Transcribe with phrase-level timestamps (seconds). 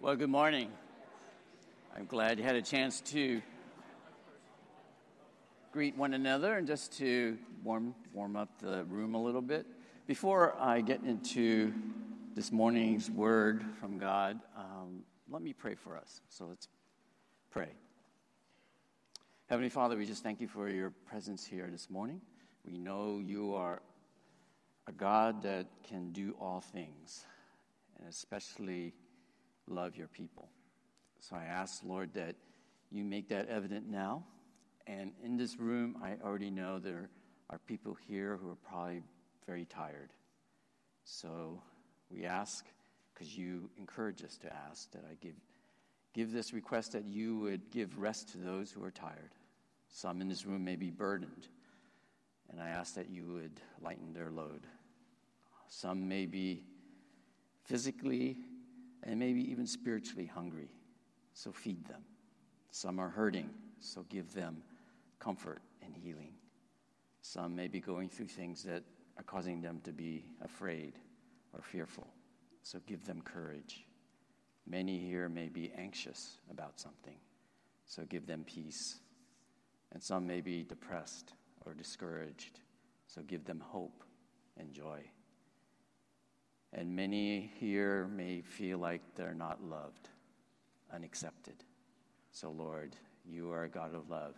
[0.00, 0.70] Well, good morning.
[1.96, 3.42] I'm glad you had a chance to
[5.72, 9.66] greet one another and just to warm, warm up the room a little bit.
[10.06, 11.74] Before I get into
[12.36, 16.20] this morning's word from God, um, let me pray for us.
[16.28, 16.68] So let's
[17.50, 17.70] pray.
[19.48, 22.20] Heavenly Father, we just thank you for your presence here this morning.
[22.64, 23.82] We know you are
[24.86, 27.26] a God that can do all things,
[27.98, 28.94] and especially
[29.70, 30.48] love your people.
[31.20, 32.36] So I ask, Lord, that
[32.90, 34.24] you make that evident now.
[34.86, 37.10] And in this room, I already know there
[37.50, 39.02] are people here who are probably
[39.46, 40.10] very tired.
[41.04, 41.62] So
[42.10, 42.66] we ask,
[43.12, 45.34] because you encourage us to ask, that I give,
[46.14, 49.30] give this request that you would give rest to those who are tired.
[49.90, 51.48] Some in this room may be burdened,
[52.50, 54.66] and I ask that you would lighten their load.
[55.68, 56.62] Some may be
[57.64, 58.36] physically
[59.02, 60.70] and maybe even spiritually hungry,
[61.34, 62.02] so feed them.
[62.70, 63.50] Some are hurting,
[63.80, 64.62] so give them
[65.18, 66.34] comfort and healing.
[67.22, 68.82] Some may be going through things that
[69.16, 70.94] are causing them to be afraid
[71.52, 72.06] or fearful,
[72.62, 73.84] so give them courage.
[74.66, 77.16] Many here may be anxious about something,
[77.86, 79.00] so give them peace.
[79.92, 81.32] And some may be depressed
[81.64, 82.60] or discouraged,
[83.06, 84.04] so give them hope
[84.58, 85.00] and joy.
[86.72, 90.08] And many here may feel like they're not loved,
[90.92, 91.64] unaccepted.
[92.30, 94.34] So, Lord, you are a God of love.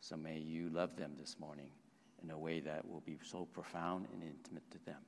[0.00, 1.68] So may you love them this morning
[2.22, 5.00] in a way that will be so profound and intimate to them.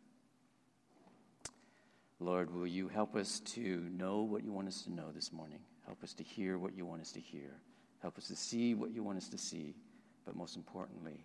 [2.20, 5.60] Lord, will you help us to know what you want us to know this morning?
[5.86, 7.60] Help us to hear what you want us to hear.
[8.02, 9.76] Help us to see what you want us to see.
[10.26, 11.24] But most importantly,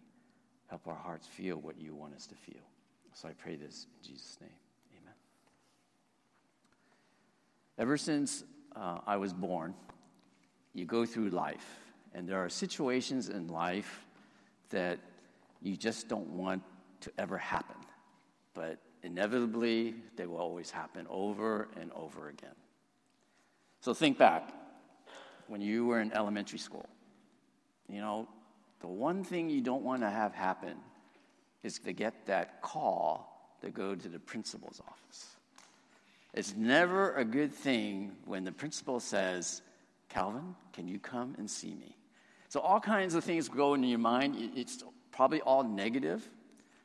[0.67, 2.63] help our hearts feel what you want us to feel.
[3.13, 4.49] So I pray this in Jesus' name.
[7.77, 8.43] Ever since
[8.75, 9.73] uh, I was born,
[10.73, 11.66] you go through life,
[12.13, 14.06] and there are situations in life
[14.69, 15.00] that
[15.61, 16.63] you just don't want
[17.01, 17.75] to ever happen.
[18.53, 22.56] But inevitably, they will always happen over and over again.
[23.81, 24.53] So think back
[25.47, 26.88] when you were in elementary school.
[27.90, 28.28] You know,
[28.79, 30.78] the one thing you don't want to have happen
[31.63, 35.32] is to get that call to go to the principal's office.
[36.33, 39.61] It's never a good thing when the principal says,
[40.09, 41.95] Calvin, can you come and see me?
[42.49, 44.51] So, all kinds of things go into your mind.
[44.55, 46.27] It's probably all negative,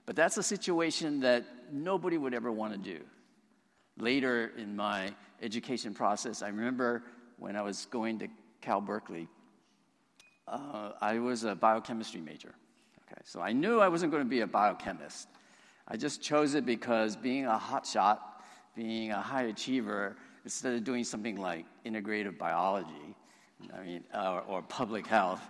[0.07, 3.01] but that's a situation that nobody would ever want to do.
[3.99, 7.03] Later in my education process, I remember
[7.39, 8.29] when I was going to
[8.61, 9.29] Cal Berkeley,
[10.47, 12.55] uh, I was a biochemistry major.
[13.11, 15.29] Okay, so I knew I wasn't going to be a biochemist.
[15.87, 18.19] I just chose it because being a hotshot
[18.79, 23.17] being a high achiever instead of doing something like integrative biology,
[23.77, 25.43] I mean, or, or public health.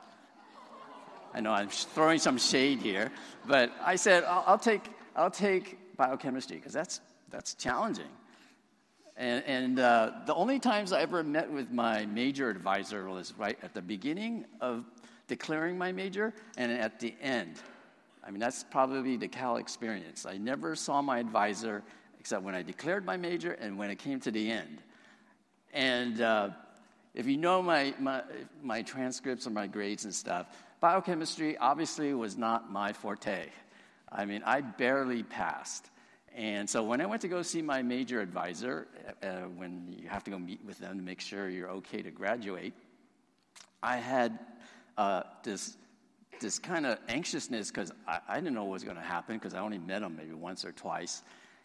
[1.35, 3.13] I know I'm throwing some shade here,
[3.47, 8.09] but I said I'll, I'll take I'll take biochemistry because that's that's challenging.
[9.19, 13.59] And, and uh, the only times I ever met with my major advisor was right
[13.63, 14.85] at the beginning of
[15.27, 17.57] declaring my major and at the end.
[18.25, 20.25] I mean, that's probably the Cal experience.
[20.25, 21.83] I never saw my advisor
[22.19, 24.83] except when I declared my major and when it came to the end.
[25.73, 26.51] And uh,
[27.15, 28.23] if you know my, my,
[28.63, 30.47] my transcripts and my grades and stuff,
[30.81, 33.47] biochemistry obviously was not my forte.
[34.11, 35.91] I mean, I barely passed.
[36.35, 38.87] And so when I went to go see my major advisor,
[39.23, 42.03] uh, uh when you have to go meet with them to make sure you're okay
[42.03, 42.75] to graduate,
[43.83, 44.39] I had
[44.97, 45.77] uh, this,
[46.41, 49.55] this kind of anxiousness because I, I, didn't know what was going to happen because
[49.55, 51.23] I only met him maybe once or twice.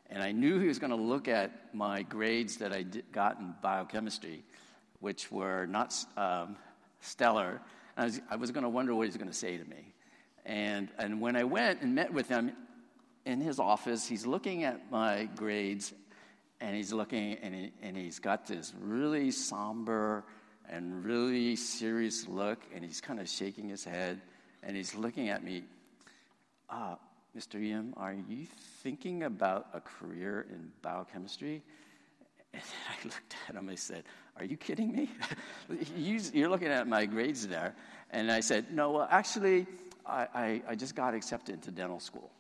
[0.10, 3.54] And I knew he was going to look at my grades that I got in
[3.62, 4.44] biochemistry,
[5.00, 6.56] which were not um,
[7.02, 7.62] stellar.
[7.98, 9.94] I was, I was going to wonder what he was going to say to me.
[10.46, 12.52] And, and when I went and met with him
[13.26, 15.94] in his office, he's looking at my grades
[16.60, 20.24] and he's looking and, he, and he's got this really somber
[20.70, 24.22] and really serious look and he's kind of shaking his head
[24.64, 25.64] and he's looking at me.
[26.70, 26.96] Uh,
[27.38, 27.60] Mr.
[27.60, 28.46] Yim, are you
[28.84, 31.64] thinking about a career in biochemistry?
[32.54, 34.04] And I looked at him and I said,
[34.38, 35.10] Are you kidding me?
[35.98, 37.74] You're looking at my grades there.
[38.12, 39.66] And I said, No, well, actually,
[40.06, 42.32] I, I, I just got accepted into dental school.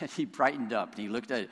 [0.00, 1.50] and he brightened up and he looked at it.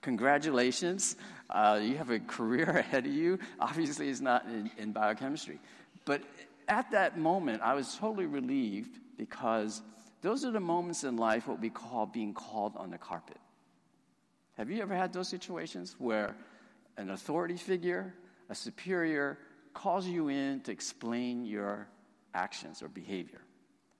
[0.00, 1.16] Congratulations,
[1.50, 3.38] uh, you have a career ahead of you.
[3.60, 5.58] Obviously, it's not in, in biochemistry.
[6.06, 6.22] But
[6.68, 9.82] at that moment, I was totally relieved because
[10.20, 13.38] those are the moments in life what we call being called on the carpet.
[14.56, 16.34] Have you ever had those situations where
[16.98, 18.12] an authority figure,
[18.50, 19.38] a superior
[19.72, 21.88] calls you in to explain your
[22.34, 23.40] actions or behavior.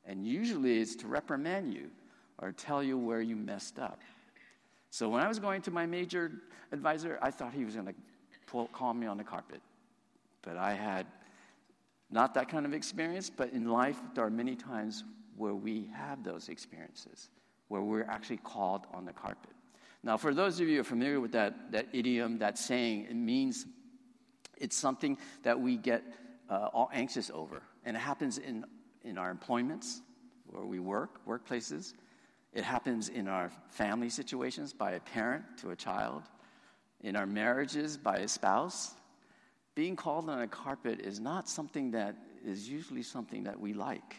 [0.05, 1.91] And usually it's to reprimand you
[2.39, 4.01] or tell you where you messed up.
[4.91, 6.33] So when I was going to my major
[6.73, 9.61] advisor, I thought he was going to call me on the carpet.
[10.43, 11.07] But I had
[12.11, 15.05] not that kind of experience, but in life, there are many times
[15.39, 17.31] where we have those experiences,
[17.69, 19.53] where we're actually called on the carpet.
[20.03, 23.17] Now, for those of you who are familiar with that, that idiom, that saying, it
[23.17, 23.67] means
[24.57, 26.03] it's something that we get
[26.51, 27.63] uh, all anxious over.
[27.85, 28.65] And it happens in,
[29.03, 30.03] in our employments,
[30.47, 31.95] where we work, workplaces.
[32.53, 36.23] It happens in our family situations by a parent to a child,
[37.03, 38.95] in our marriages by a spouse.
[39.75, 44.17] Being called on a carpet is not something that is usually something that we like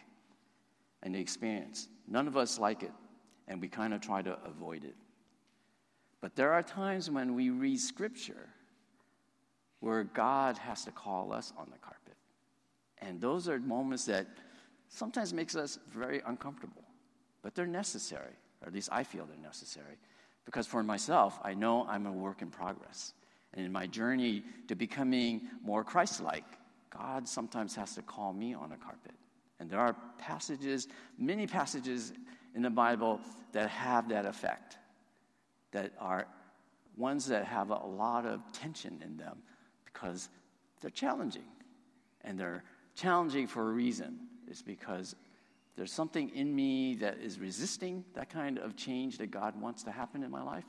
[1.02, 1.88] and the experience.
[2.06, 2.92] None of us like it,
[3.48, 4.96] and we kind of try to avoid it.
[6.20, 8.48] But there are times when we read scripture
[9.80, 12.16] where God has to call us on the carpet.
[12.98, 14.26] And those are moments that
[14.88, 16.84] sometimes makes us very uncomfortable,
[17.42, 19.96] but they're necessary, or at least I feel they're necessary.
[20.44, 23.14] Because for myself, I know I'm a work in progress.
[23.54, 26.44] And in my journey to becoming more Christ like,
[26.90, 29.14] God sometimes has to call me on a carpet.
[29.60, 32.12] And there are passages, many passages
[32.56, 33.20] in the Bible
[33.52, 34.78] that have that effect,
[35.72, 36.26] that are
[36.96, 39.38] ones that have a lot of tension in them
[39.84, 40.28] because
[40.80, 41.44] they're challenging.
[42.22, 42.64] And they're
[42.94, 44.18] challenging for a reason.
[44.48, 45.14] It's because
[45.76, 49.90] there's something in me that is resisting that kind of change that God wants to
[49.90, 50.64] happen in my life.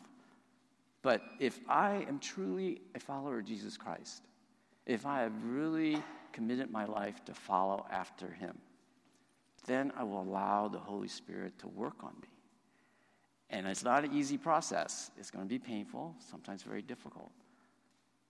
[1.02, 4.24] But if I am truly a follower of Jesus Christ,
[4.86, 6.02] if I have really
[6.32, 8.58] committed my life to follow after him,
[9.66, 12.28] then I will allow the Holy Spirit to work on me.
[13.50, 15.12] And it's not an easy process.
[15.18, 17.32] It's going to be painful, sometimes very difficult.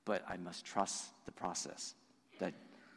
[0.04, 1.94] But I must trust the process
[2.40, 2.54] that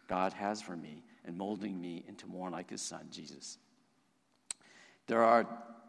[0.08, 3.58] God has for me and molding me into more like his son, Jesus.
[5.06, 5.46] There are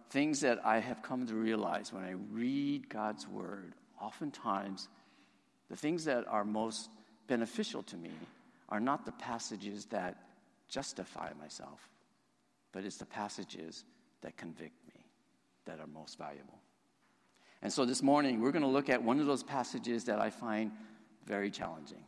[0.09, 3.73] things that I have come to realize when I read God's word.
[3.99, 4.89] Oftentimes,
[5.69, 6.89] the things that are most
[7.27, 8.11] beneficial to me
[8.69, 10.17] are not the passages that
[10.69, 11.89] justify myself,
[12.75, 13.85] but it's the passages
[14.19, 15.05] that convict me
[15.63, 16.59] that are most valuable.
[17.61, 20.29] And so this morning, we're going to look at one of those passages that I
[20.29, 20.73] find
[21.25, 22.03] very challenging,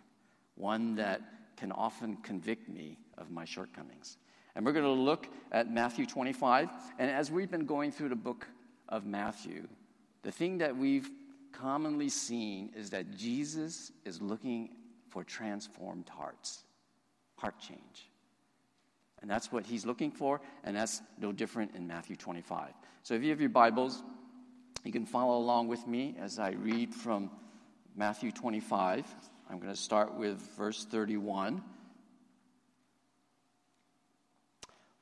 [0.56, 1.22] one that
[1.56, 4.18] can often convict me of my shortcomings.
[4.56, 6.68] And we're going to look at Matthew 25.
[7.00, 8.46] And as we've been going through the book
[8.90, 9.70] of Matthew,
[10.24, 11.10] the thing that we've
[11.54, 14.72] commonly seen is that Jesus is looking
[15.08, 16.66] for transformed hearts,
[17.38, 18.10] heart change.
[19.22, 22.69] And that's what he's looking for, and that's no different in Matthew 25.
[23.04, 24.04] So if you have your Bibles,
[24.84, 27.31] you can follow along with me as I read from
[27.96, 29.06] Matthew 25.
[29.50, 31.64] I'm going to start with verse 31.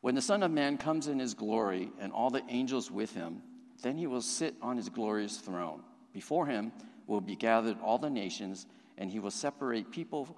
[0.02, 3.42] When the Son of Man comes in his glory and all the angels with him,
[3.82, 5.82] then he will sit on his glorious throne.
[6.14, 6.72] Before him
[7.08, 8.66] will be gathered all the nations,
[8.98, 10.38] and he will separate people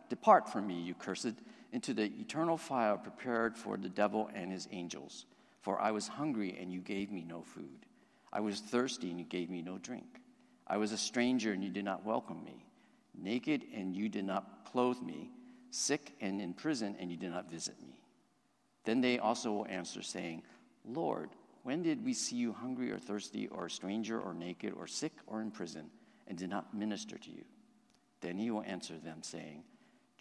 [0.11, 1.35] Depart from me, you cursed,
[1.71, 5.25] into the eternal fire prepared for the devil and his angels.
[5.61, 7.85] For I was hungry, and you gave me no food.
[8.33, 10.19] I was thirsty, and you gave me no drink.
[10.67, 12.65] I was a stranger, and you did not welcome me.
[13.17, 15.31] Naked, and you did not clothe me.
[15.69, 18.03] Sick and in prison, and you did not visit me.
[18.83, 20.43] Then they also will answer, saying,
[20.83, 21.29] Lord,
[21.63, 25.13] when did we see you hungry or thirsty, or a stranger, or naked, or sick,
[25.25, 25.89] or in prison,
[26.27, 27.45] and did not minister to you?
[28.19, 29.63] Then he will answer them, saying,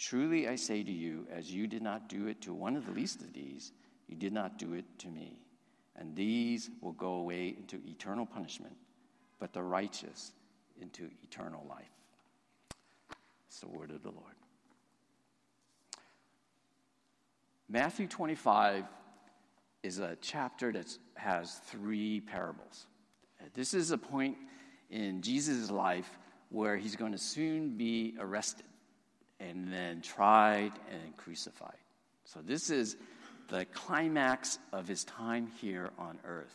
[0.00, 2.92] Truly I say to you, as you did not do it to one of the
[2.92, 3.72] least of these,
[4.08, 5.40] you did not do it to me
[6.00, 8.74] and these will go away into eternal punishment,
[9.38, 10.32] but the righteous
[10.80, 11.90] into eternal life.
[13.46, 14.34] It's the word of the Lord.
[17.68, 18.84] Matthew 25
[19.82, 22.86] is a chapter that has three parables.
[23.40, 24.36] Uh, this is a point
[24.90, 28.66] in Jesus' life where he's going to soon be arrested
[29.40, 31.78] and then tried and crucified.
[32.24, 32.96] So, this is
[33.48, 36.54] the climax of his time here on earth.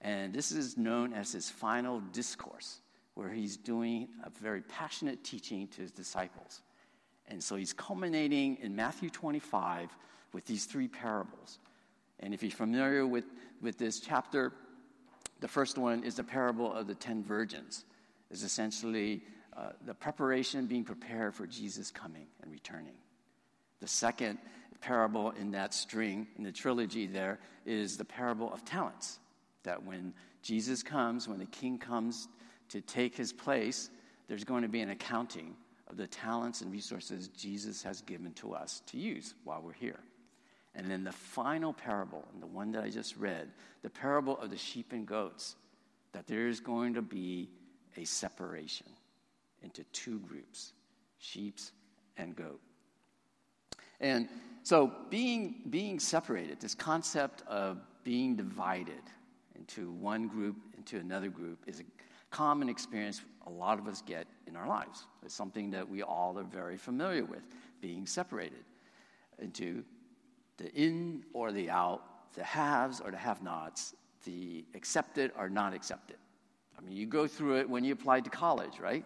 [0.00, 2.80] And this is known as his final discourse,
[3.14, 6.60] where he's doing a very passionate teaching to his disciples.
[7.28, 9.88] And so he's culminating in Matthew 25
[10.34, 11.58] with these three parables.
[12.20, 13.24] And if you're familiar with,
[13.62, 14.52] with this chapter,
[15.40, 17.84] the first one is the parable of the ten virgins.
[18.30, 19.22] Is essentially
[19.56, 22.94] uh, the preparation being prepared for Jesus coming and returning.
[23.80, 24.38] The second
[24.80, 29.18] parable in that string, in the trilogy, there is the parable of talents.
[29.62, 32.28] That when Jesus comes, when the king comes
[32.68, 33.88] to take his place,
[34.28, 35.56] there's going to be an accounting
[35.88, 40.00] of the talents and resources Jesus has given to us to use while we're here.
[40.74, 43.48] And then the final parable, and the one that I just read,
[43.82, 45.56] the parable of the sheep and goats,
[46.12, 47.48] that there is going to be
[47.96, 48.86] a separation
[49.64, 50.72] into two groups
[51.18, 51.58] sheep
[52.16, 52.60] and goat.
[54.00, 54.28] And
[54.62, 59.02] so being, being separated, this concept of being divided
[59.56, 61.84] into one group, into another group, is a
[62.30, 65.06] common experience a lot of us get in our lives.
[65.24, 67.42] It's something that we all are very familiar with,
[67.80, 68.64] being separated
[69.38, 69.84] into
[70.58, 72.02] the in or the out,
[72.34, 73.94] the haves or the have nots,
[74.24, 76.16] the accepted or not accepted.
[76.76, 79.04] I mean, you go through it when you apply to college, right?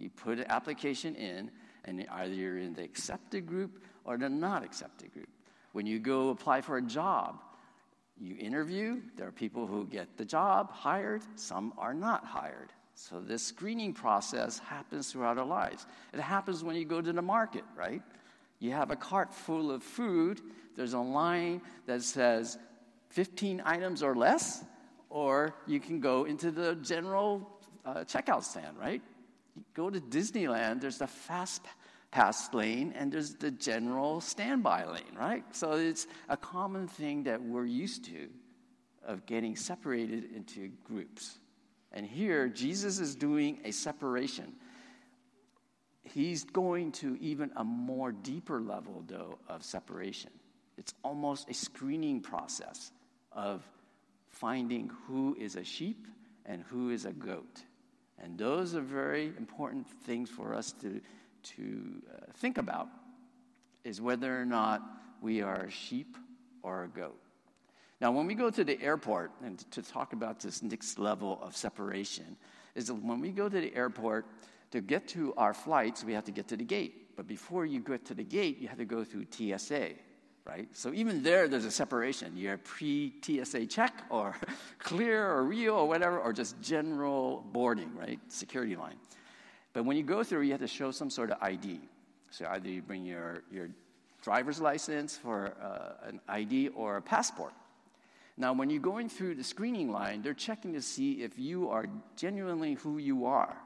[0.00, 1.50] You put an application in,
[1.84, 5.28] and either you're in the accepted group or the not accepted group.
[5.72, 7.42] When you go apply for a job,
[8.18, 12.72] you interview, there are people who get the job hired, some are not hired.
[12.94, 15.86] So, this screening process happens throughout our lives.
[16.12, 18.02] It happens when you go to the market, right?
[18.58, 20.40] You have a cart full of food,
[20.76, 22.58] there's a line that says
[23.10, 24.64] 15 items or less,
[25.08, 29.02] or you can go into the general uh, checkout stand, right?
[29.74, 31.62] Go to Disneyland, there's the fast
[32.10, 35.44] pass lane and there's the general standby lane, right?
[35.54, 38.28] So it's a common thing that we're used to
[39.04, 41.38] of getting separated into groups.
[41.92, 44.52] And here, Jesus is doing a separation.
[46.02, 50.30] He's going to even a more deeper level, though, of separation.
[50.76, 52.92] It's almost a screening process
[53.32, 53.62] of
[54.28, 56.06] finding who is a sheep
[56.46, 57.62] and who is a goat.
[58.22, 61.00] And those are very important things for us to,
[61.56, 62.88] to uh, think about
[63.84, 64.82] is whether or not
[65.20, 66.16] we are a sheep
[66.62, 67.18] or a goat.
[68.00, 71.56] Now, when we go to the airport, and to talk about this next level of
[71.56, 72.36] separation,
[72.74, 74.26] is that when we go to the airport,
[74.70, 77.16] to get to our flights, we have to get to the gate.
[77.16, 79.90] But before you get to the gate, you have to go through TSA,
[80.44, 80.68] right?
[80.72, 82.36] So even there, there's a separation.
[82.36, 84.36] You're pre TSA check, or
[84.78, 88.18] clear, or real, or whatever, or just general boarding, right?
[88.28, 88.96] Security line.
[89.72, 91.80] But when you go through, you have to show some sort of ID.
[92.30, 93.68] So either you bring your, your
[94.22, 97.52] driver's license for uh, an ID or a passport.
[98.36, 101.86] Now, when you're going through the screening line, they're checking to see if you are
[102.16, 103.56] genuinely who you are.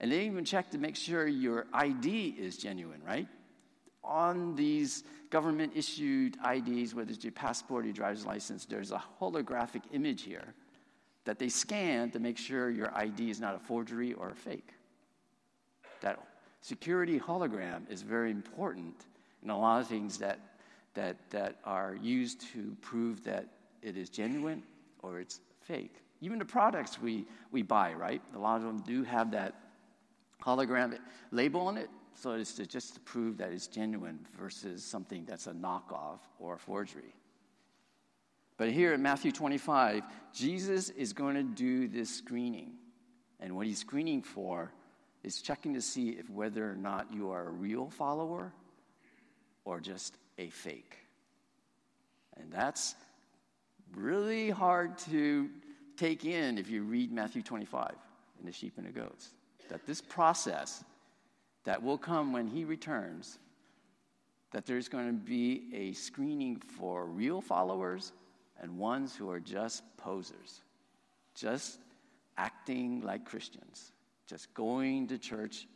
[0.00, 3.26] And they even check to make sure your ID is genuine, right?
[4.08, 9.02] On these government issued IDs, whether it's your passport or your driver's license, there's a
[9.20, 10.54] holographic image here
[11.24, 14.70] that they scan to make sure your ID is not a forgery or a fake.
[16.00, 16.18] That
[16.62, 18.94] security hologram is very important
[19.42, 20.38] in a lot of things that,
[20.94, 23.46] that, that are used to prove that
[23.82, 24.62] it is genuine
[25.02, 25.96] or it's fake.
[26.22, 28.22] Even the products we, we buy, right?
[28.34, 29.54] A lot of them do have that
[30.42, 30.98] hologram
[31.30, 35.46] label on it, so it's to just to prove that it's genuine versus something that's
[35.46, 37.14] a knockoff or a forgery.
[38.56, 40.02] But here in Matthew 25,
[40.34, 42.72] Jesus is going to do this screening.
[43.38, 44.72] And what he's screening for
[45.22, 48.52] is checking to see if whether or not you are a real follower
[49.64, 50.96] or just a fake.
[52.36, 52.96] And that's
[53.94, 55.48] really hard to
[55.96, 57.94] take in if you read Matthew 25
[58.38, 59.30] and the sheep and the goats.
[59.68, 60.82] That this process
[61.68, 63.38] that will come when he returns,
[64.52, 68.14] that there's going to be a screening for real followers
[68.62, 70.62] and ones who are just posers,
[71.34, 71.78] just
[72.38, 73.92] acting like Christians,
[74.26, 75.66] just going to church,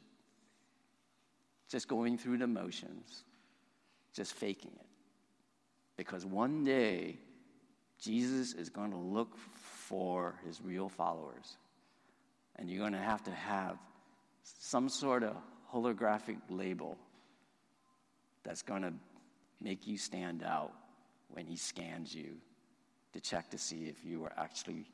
[1.68, 3.24] just going through the motions,
[4.14, 4.86] just faking it.
[5.98, 7.18] Because one day,
[8.00, 11.58] Jesus is going to look for his real followers.
[12.56, 13.76] And you're going to have to have
[14.42, 15.36] some sort of
[15.72, 16.96] holographic label
[18.42, 18.92] that's going to
[19.60, 20.72] make you stand out
[21.28, 22.36] when he scans you
[23.12, 24.84] to check to see if you are actually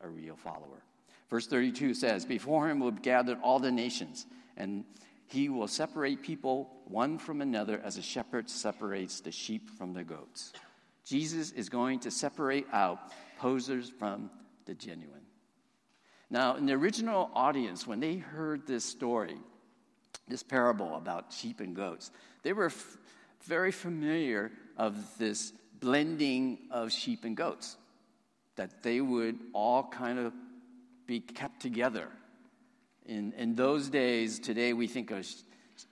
[0.00, 0.82] a real follower.
[1.28, 4.84] Verse 32 says, Before him will be gathered all the nations, and
[5.26, 10.02] he will separate people one from another as a shepherd separates the sheep from the
[10.02, 10.52] goats.
[11.04, 14.30] Jesus is going to separate out posers from
[14.64, 15.22] the genuine.
[16.30, 19.36] Now, in the original audience, when they heard this story,
[20.30, 22.10] this parable about sheep and goats,
[22.42, 22.96] they were f-
[23.42, 27.76] very familiar of this blending of sheep and goats,
[28.56, 30.32] that they would all kind of
[31.06, 32.08] be kept together.
[33.06, 35.26] In, in those days, today we think of,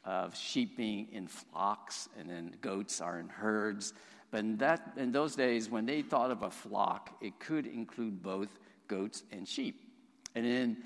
[0.04, 3.94] of sheep being in flocks and then goats are in herds.
[4.30, 8.22] But in, that, in those days, when they thought of a flock, it could include
[8.22, 8.48] both
[8.86, 9.80] goats and sheep.
[10.34, 10.76] And then,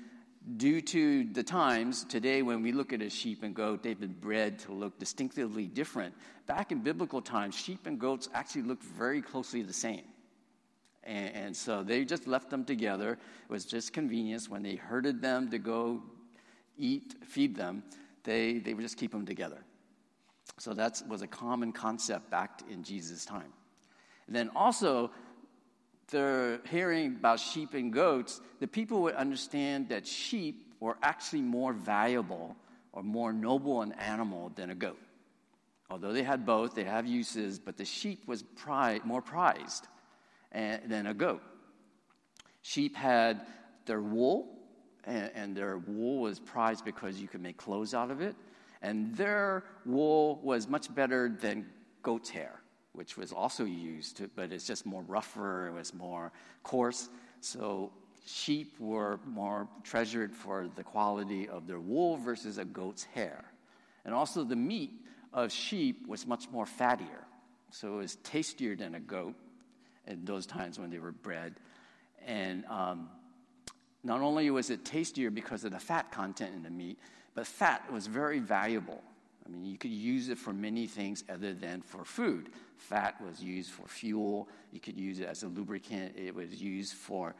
[0.57, 4.13] due to the times, today when we look at a sheep and goat, they've been
[4.19, 6.13] bred to look distinctively different.
[6.47, 10.03] Back in biblical times, sheep and goats actually looked very closely the same.
[11.03, 13.13] And, and, so they just left them together.
[13.13, 14.47] It was just convenience.
[14.49, 16.01] When they herded them to go
[16.77, 17.83] eat, feed them,
[18.23, 19.63] they, they would just keep them together.
[20.59, 23.51] So that was a common concept back in Jesus' time.
[24.27, 25.11] And then also,
[26.07, 31.73] they're hearing about sheep and goats, the people would understand that sheep were actually more
[31.73, 32.55] valuable
[32.91, 34.99] or more noble an animal than a goat.
[35.89, 39.87] Although they had both, they have uses, but the sheep was pri- more prized
[40.51, 41.41] eh, than a goat.
[42.61, 43.45] Sheep had
[43.85, 44.57] their wool,
[45.03, 48.35] and, and their wool was prized because you could make clothes out of it.
[48.81, 51.69] And their wool was much better than
[52.01, 52.61] goat's hair,
[52.93, 56.31] which was also used, but it's just more rougher, it was more
[56.63, 57.09] coarse.
[57.41, 57.91] So
[58.25, 63.43] sheep were more treasured for the quality of their wool versus a goat's hair.
[64.05, 64.91] And also the meat
[65.33, 67.25] of sheep was much more fattier.
[67.71, 69.35] So it was tastier than a goat
[70.07, 71.55] in those times when they were bred.
[72.25, 73.09] And um,
[74.03, 76.99] not only was it tastier because of the fat content in the meat,
[77.33, 79.01] but fat was very valuable.
[79.45, 82.49] I mean, you could use it for many things other than for food.
[82.77, 84.47] Fat was used for fuel.
[84.71, 86.15] You could use it as a lubricant.
[86.17, 87.35] It was used for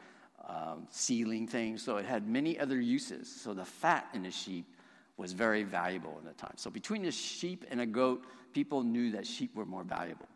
[0.46, 1.82] um, sealing things.
[1.82, 3.28] So it had many other uses.
[3.28, 4.66] So the fat in the sheep
[5.16, 6.54] was very valuable in the time.
[6.56, 10.26] So between a sheep and a goat, people knew that sheep were more valuable.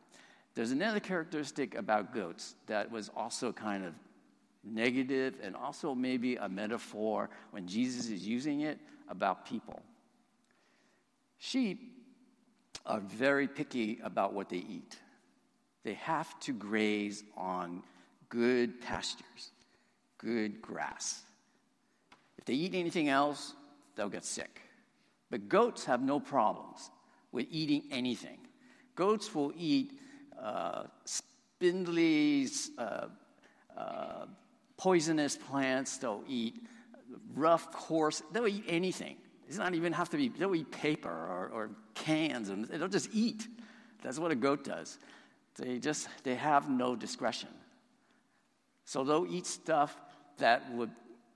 [0.55, 3.95] There's another characteristic about goats that was also kind of
[4.65, 8.79] negative and also maybe a metaphor when Jesus is using it
[9.09, 9.83] about people.
[11.38, 12.05] Sheep
[12.85, 14.98] are very picky about what they eat.
[15.85, 17.83] They have to graze on
[18.29, 19.53] good pastures,
[20.18, 21.22] good grass.
[22.38, 23.55] If they eat anything else,
[23.94, 24.61] they'll get sick.
[25.31, 26.90] But goats have no problems
[27.33, 28.38] with eating anything.
[28.94, 29.92] Goats will eat
[30.40, 32.48] uh, spindly,
[32.79, 33.07] uh,
[33.77, 34.27] uh,
[34.77, 36.62] poisonous plants, they'll eat
[37.35, 39.16] rough, coarse, they'll eat anything.
[39.49, 43.09] It's not even have to be, they'll eat paper or, or cans and they'll just
[43.13, 43.49] eat.
[44.03, 44.99] That's what a goat does.
[45.57, 47.49] They just, they have no discretion.
[48.85, 49.97] So they'll eat stuff
[50.37, 50.91] that would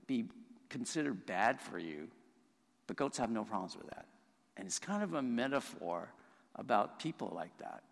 [0.06, 0.26] be
[0.68, 2.08] considered bad for you,
[2.86, 4.06] but goats have no problems with that.
[4.56, 6.12] And it's kind of a metaphor
[6.56, 7.82] about people like that,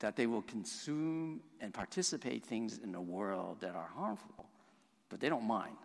[0.00, 4.46] that they will consume and participate things in the world that are harmful,
[5.08, 5.76] but they don't mind.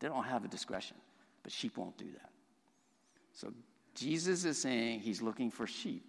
[0.00, 0.96] They don't have a discretion,
[1.42, 2.30] but sheep won't do that.
[3.32, 3.52] So
[3.94, 6.04] Jesus is saying he's looking for sheep,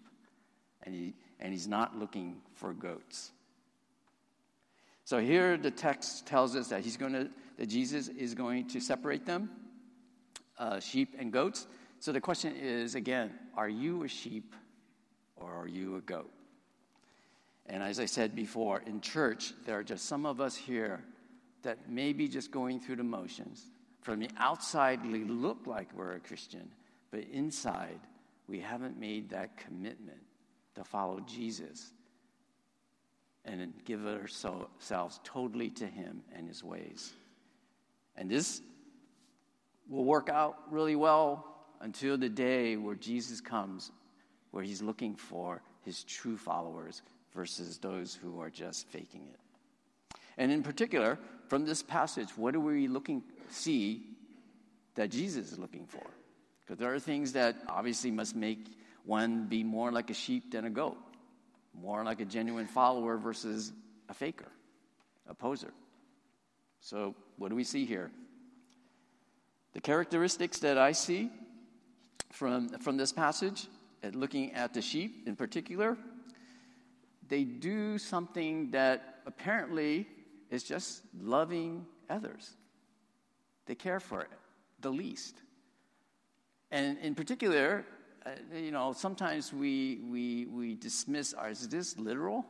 [0.83, 3.31] and, he, and he's not looking for goats.
[5.05, 8.79] So here the text tells us that he's going to that Jesus is going to
[8.79, 9.49] separate them,
[10.57, 11.67] uh, sheep and goats.
[11.99, 14.55] So the question is again, are you a sheep
[15.35, 16.31] or are you a goat?
[17.67, 21.03] And as I said before, in church, there are just some of us here
[21.61, 23.69] that may be just going through the motions.
[24.01, 26.69] From the outside, we look like we're a Christian,
[27.13, 27.99] but inside,
[28.47, 30.17] we haven't made that commitment
[30.73, 31.93] to follow Jesus
[33.45, 37.13] and give ourselves totally to Him and His ways.
[38.17, 38.61] And this
[39.87, 41.45] will work out really well
[41.81, 43.91] until the day where Jesus comes,
[44.49, 50.17] where He's looking for His true followers versus those who are just faking it.
[50.39, 53.21] And in particular, from this passage, what are we looking
[53.51, 54.01] see
[54.95, 56.01] that Jesus is looking for?
[56.65, 58.65] Because there are things that obviously must make
[59.05, 60.97] one be more like a sheep than a goat,
[61.73, 63.73] more like a genuine follower versus
[64.09, 64.51] a faker,
[65.27, 65.73] a poser.
[66.79, 68.11] So, what do we see here?
[69.73, 71.31] The characteristics that I see
[72.31, 73.67] from, from this passage,
[74.03, 75.97] at looking at the sheep in particular,
[77.29, 80.07] they do something that apparently
[80.49, 82.51] is just loving others.
[83.65, 84.27] They care for
[84.81, 85.35] the least.
[86.73, 87.85] And in particular,
[88.25, 92.45] uh, you know, sometimes we, we, we dismiss, is this literal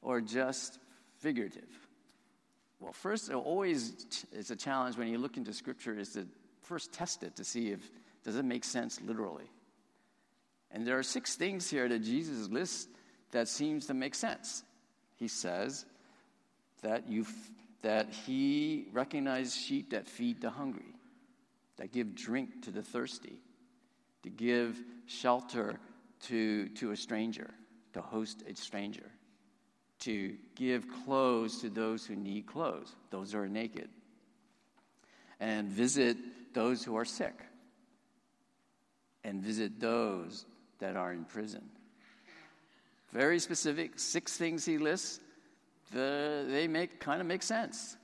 [0.00, 0.78] or just
[1.18, 1.68] figurative?
[2.78, 6.24] Well, first, always it's a challenge when you look into Scripture is to
[6.62, 7.90] first test it to see if
[8.22, 9.50] does it make sense literally.
[10.70, 12.86] And there are six things here that Jesus lists
[13.32, 14.62] that seems to make sense.
[15.16, 15.84] He says
[16.82, 17.26] that you
[17.82, 20.94] that he recognizes sheep that feed the hungry,
[21.76, 23.40] that give drink to the thirsty,
[24.22, 25.78] to give shelter
[26.22, 27.52] to, to a stranger,
[27.92, 29.10] to host a stranger,
[30.00, 33.88] to give clothes to those who need clothes, those who are naked,
[35.40, 36.16] and visit
[36.54, 37.38] those who are sick,
[39.24, 40.46] and visit those
[40.78, 41.62] that are in prison.
[43.12, 45.20] Very specific, six things he lists.
[45.92, 47.96] The, they make kind of make sense.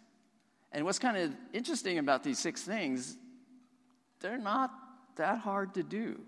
[0.70, 3.16] And what's kind of interesting about these six things,
[4.22, 4.70] they're not
[5.16, 6.20] that hard to do.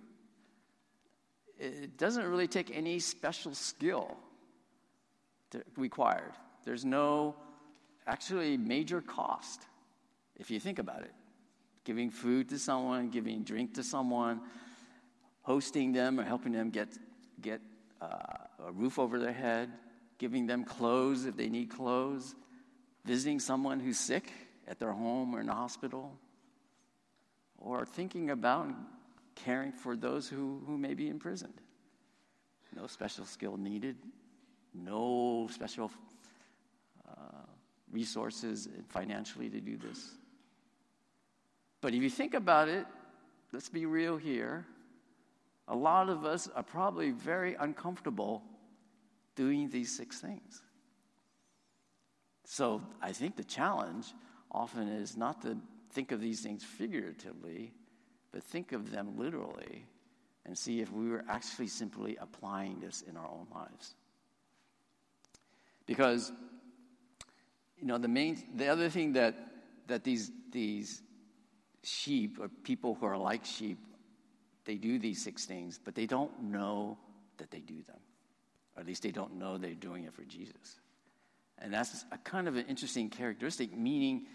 [1.58, 4.16] It doesn't really take any special skill
[5.76, 6.32] required.
[6.64, 7.36] There's no
[8.06, 9.62] actually major cost
[10.36, 11.12] if you think about it.
[11.84, 14.40] Giving food to someone, giving drink to someone,
[15.42, 16.88] hosting them or helping them get,
[17.40, 17.60] get
[18.00, 18.06] uh,
[18.66, 19.70] a roof over their head,
[20.18, 22.34] giving them clothes if they need clothes,
[23.04, 24.32] visiting someone who's sick
[24.66, 26.18] at their home or in the hospital,
[27.64, 28.68] or thinking about
[29.34, 31.60] caring for those who, who may be imprisoned.
[32.76, 33.96] No special skill needed,
[34.74, 35.90] no special
[37.08, 37.46] uh,
[37.90, 40.10] resources financially to do this.
[41.80, 42.86] But if you think about it,
[43.52, 44.66] let's be real here.
[45.68, 48.42] A lot of us are probably very uncomfortable
[49.36, 50.62] doing these six things.
[52.44, 54.06] So I think the challenge
[54.50, 55.56] often is not to
[55.94, 57.72] think of these things figuratively,
[58.32, 59.86] but think of them literally
[60.44, 63.94] and see if we were actually simply applying this in our own lives.
[65.86, 66.32] Because,
[67.78, 69.36] you know, the main, the other thing that,
[69.86, 71.00] that these, these
[71.82, 73.78] sheep or people who are like sheep,
[74.64, 76.98] they do these six things, but they don't know
[77.38, 78.00] that they do them.
[78.76, 80.80] Or at least they don't know they're doing it for Jesus.
[81.58, 84.26] And that's a kind of an interesting characteristic, meaning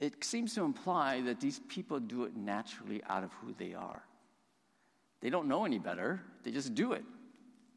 [0.00, 4.02] it seems to imply that these people do it naturally out of who they are.
[5.20, 7.04] They don't know any better, they just do it.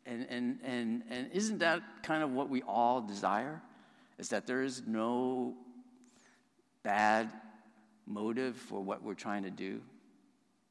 [0.06, 3.62] And, and, and, and isn't that kind of what we all desire?
[4.18, 5.56] Is that there is no
[6.84, 7.32] bad
[8.06, 9.82] motive for what we're trying to do?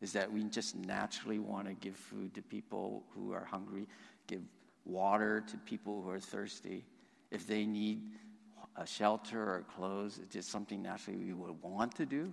[0.00, 3.86] Is that we just naturally want to give food to people who are hungry,
[4.26, 4.40] give
[4.84, 6.84] water to people who are thirsty.
[7.30, 8.02] If they need
[8.76, 12.33] a shelter or clothes, it's just something naturally we would want to do.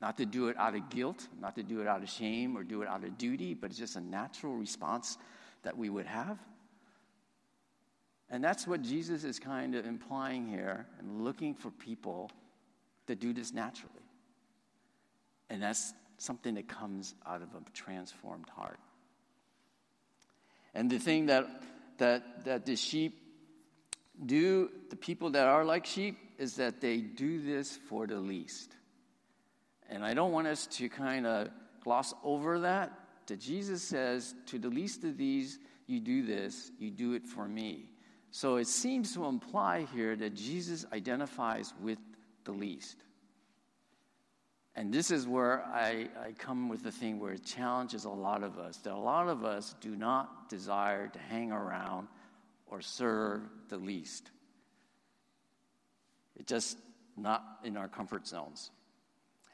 [0.00, 2.64] Not to do it out of guilt, not to do it out of shame or
[2.64, 5.16] do it out of duty, but it's just a natural response
[5.62, 6.38] that we would have.
[8.30, 12.30] And that's what Jesus is kind of implying here and looking for people
[13.06, 13.92] to do this naturally.
[15.50, 18.78] And that's something that comes out of a transformed heart.
[20.74, 21.62] And the thing that,
[21.98, 23.23] that, that the sheep
[24.26, 28.74] do, the people that are like sheep, is that they do this for the least.
[29.88, 31.48] And I don't want us to kind of
[31.82, 32.92] gloss over that.
[33.26, 37.46] That Jesus says, to the least of these, you do this, you do it for
[37.46, 37.90] me.
[38.30, 41.98] So it seems to imply here that Jesus identifies with
[42.44, 42.96] the least.
[44.76, 48.42] And this is where I, I come with the thing where it challenges a lot
[48.42, 52.08] of us that a lot of us do not desire to hang around
[52.74, 54.32] or serve the least.
[56.34, 56.76] It's just
[57.16, 58.72] not in our comfort zones.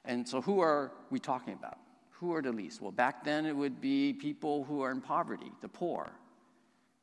[0.06, 1.76] And so, who are we talking about?
[2.12, 2.80] Who are the least?
[2.80, 6.10] Well, back then it would be people who are in poverty, the poor,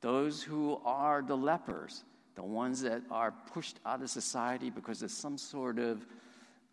[0.01, 2.03] those who are the lepers,
[2.33, 6.03] the ones that are pushed out of society because of some sort of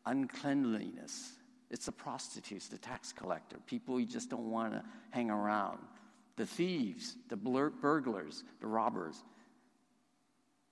[0.07, 1.33] uncleanliness.
[1.71, 5.81] It's the prostitutes, the tax collector, people you just don't want to hang around,
[6.37, 9.23] the thieves, the burglars, the robbers.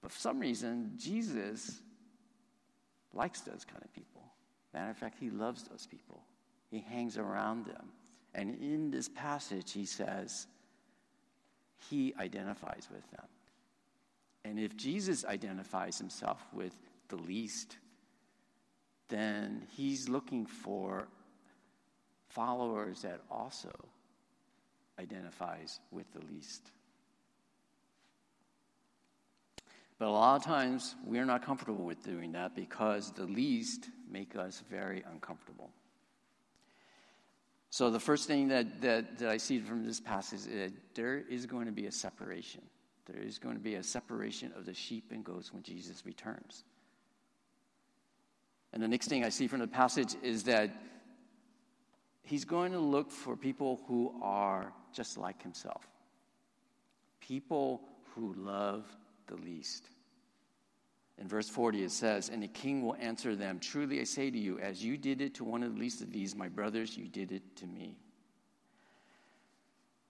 [0.02, 1.80] But for some reason, Jesus
[3.14, 4.22] likes those kind of people.
[4.74, 6.22] Matter of fact, he loves those people.
[6.70, 7.88] He hangs around them.
[8.34, 10.46] And in this passage, he says,
[11.90, 13.26] he identifies with them.
[14.44, 16.76] And if Jesus identifies himself with
[17.08, 17.76] the least,
[19.08, 21.06] then he's looking for
[22.28, 23.70] followers that also
[24.98, 26.70] identifies with the least.
[30.02, 34.34] But a lot of times we're not comfortable with doing that because the least make
[34.34, 35.70] us very uncomfortable.
[37.70, 41.18] So the first thing that, that, that I see from this passage is that there
[41.30, 42.62] is going to be a separation.
[43.06, 46.64] There is going to be a separation of the sheep and goats when Jesus returns.
[48.72, 50.74] And the next thing I see from the passage is that
[52.24, 55.86] he's going to look for people who are just like himself.
[57.20, 57.82] People
[58.16, 58.84] who love
[59.28, 59.91] the least.
[61.22, 64.36] In verse 40, it says, And the king will answer them Truly I say to
[64.36, 67.06] you, as you did it to one of the least of these, my brothers, you
[67.06, 67.96] did it to me.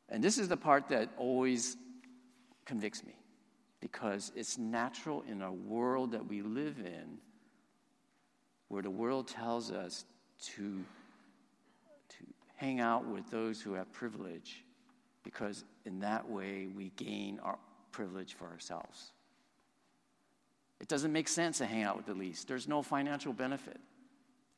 [0.08, 1.76] And this is the part that always
[2.64, 3.14] convicts me
[3.80, 7.18] because it's natural in a world that we live in
[8.68, 10.06] where the world tells us
[10.54, 10.82] to,
[12.08, 12.24] to
[12.56, 14.64] hang out with those who have privilege
[15.24, 17.58] because in that way we gain our
[17.90, 19.12] privilege for ourselves.
[20.82, 22.48] It doesn't make sense to hang out with the least.
[22.48, 23.80] There's no financial benefit,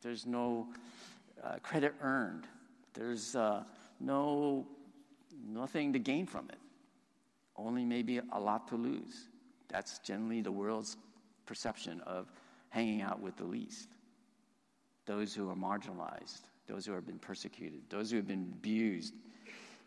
[0.01, 0.67] there's no
[1.43, 2.47] uh, credit earned,
[2.95, 3.63] there's uh,
[4.01, 4.67] no,
[5.47, 6.59] nothing to gain from it,
[7.57, 9.29] only maybe a lot to lose.
[9.69, 10.97] That's generally the world's
[11.45, 12.33] perception of
[12.71, 13.91] hanging out with the least
[15.07, 19.13] those who are marginalized, those who have been persecuted, those who have been abused,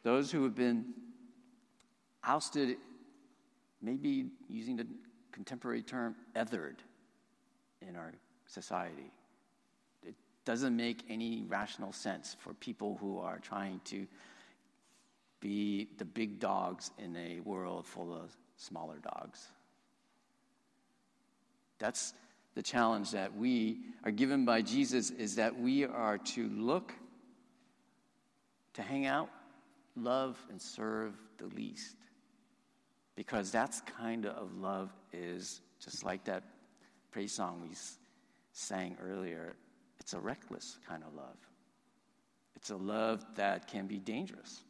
[0.03, 0.85] those who have been
[2.23, 2.77] ousted,
[3.81, 4.85] maybe using the
[5.31, 6.77] contemporary term, othered
[7.81, 8.13] in our
[8.47, 9.11] society.
[10.03, 14.07] It doesn't make any rational sense for people who are trying to
[15.39, 19.47] be the big dogs in a world full of smaller dogs.
[21.79, 22.13] That's
[22.55, 26.91] the challenge that we are given by Jesus is that we are to look,
[28.73, 29.29] to hang out,
[29.95, 31.95] love, and serve the least.
[33.17, 36.43] Because that's kind of love is just like that
[37.11, 37.75] praise song we
[38.53, 39.55] sang earlier.
[39.99, 41.35] It's a reckless kind of love.
[42.55, 44.61] It's a love that can be dangerous.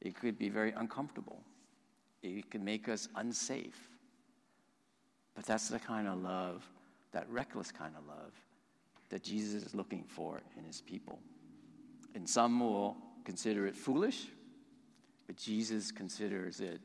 [0.00, 1.42] It could be very uncomfortable.
[2.22, 3.90] It can make us unsafe.
[5.34, 6.66] But that's the kind of love,
[7.12, 8.32] that reckless kind of love,
[9.10, 11.18] that Jesus is looking for in his people.
[12.14, 14.28] And some will consider it foolish,
[15.26, 16.80] but Jesus considers it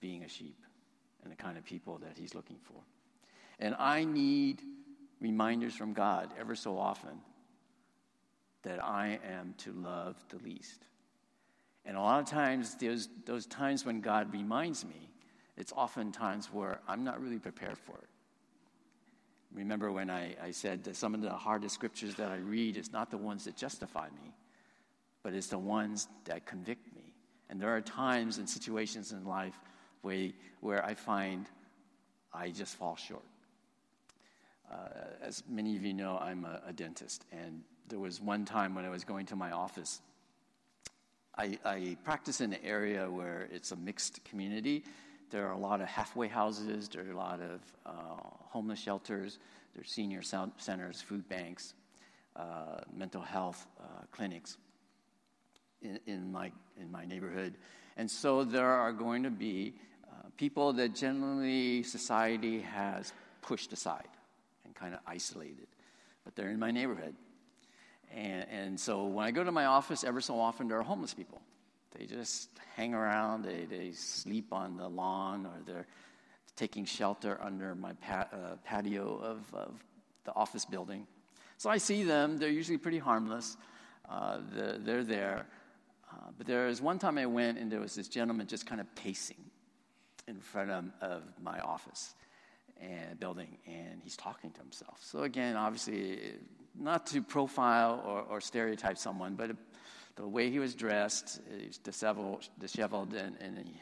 [0.00, 0.58] being a sheep
[1.22, 2.80] and the kind of people that he's looking for.
[3.58, 4.62] And I need
[5.20, 7.20] reminders from God ever so often
[8.62, 10.84] that I am to love the least.
[11.84, 15.10] And a lot of times, there's those times when God reminds me,
[15.56, 18.08] it's often times where I'm not really prepared for it.
[19.52, 22.92] Remember when I, I said that some of the hardest scriptures that I read is
[22.92, 24.34] not the ones that justify me,
[25.22, 27.14] but it's the ones that convict me.
[27.48, 29.58] And there are times and situations in life
[30.02, 30.30] where,
[30.60, 31.46] where I find
[32.32, 33.24] I just fall short.
[34.70, 34.76] Uh,
[35.22, 38.84] as many of you know, I'm a, a, dentist, and there was one time when
[38.84, 40.02] I was going to my office.
[41.38, 44.84] I, I practice in an area where it's a mixed community,
[45.30, 47.90] there are a lot of halfway houses, there are a lot of uh,
[48.22, 49.38] homeless shelters,
[49.74, 51.74] there are senior centers, food banks,
[52.36, 54.58] uh, mental health uh, clinics
[55.82, 57.54] in, in, my, in my neighborhood.
[57.98, 59.74] And so there are going to be
[60.08, 64.08] uh, people that generally society has pushed aside
[64.64, 65.66] and kind of isolated,
[66.24, 67.14] but they're in my neighborhood.
[68.14, 71.12] And, and so when I go to my office, ever so often there are homeless
[71.12, 71.40] people.
[71.98, 75.86] They just hang around, they, they sleep on the lawn, or they're
[76.54, 79.74] taking shelter under my pat, uh, patio of, of,
[80.24, 81.06] the office building.
[81.56, 83.56] So I see them, they're usually pretty harmless.
[84.06, 85.46] Uh, they're, they're, there.
[86.10, 88.80] Uh, but there was one time I went and there was this gentleman just kind
[88.80, 89.44] of pacing
[90.26, 92.14] in front of, of my office
[92.80, 94.98] and building, and he's talking to himself.
[95.02, 96.34] So again, obviously,
[96.78, 99.50] not to profile or, or stereotype someone, but
[100.16, 103.80] the way he was dressed, he was disheveled, disheveled and, and he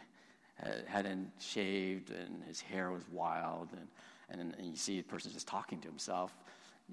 [0.87, 5.47] hadn't shaved, and his hair was wild, and, and, and you see a person just
[5.47, 6.35] talking to himself.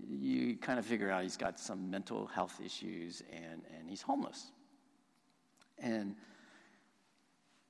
[0.10, 4.52] You kind of figure out he's got some mental health issues, and, and he's homeless.
[5.84, 6.16] And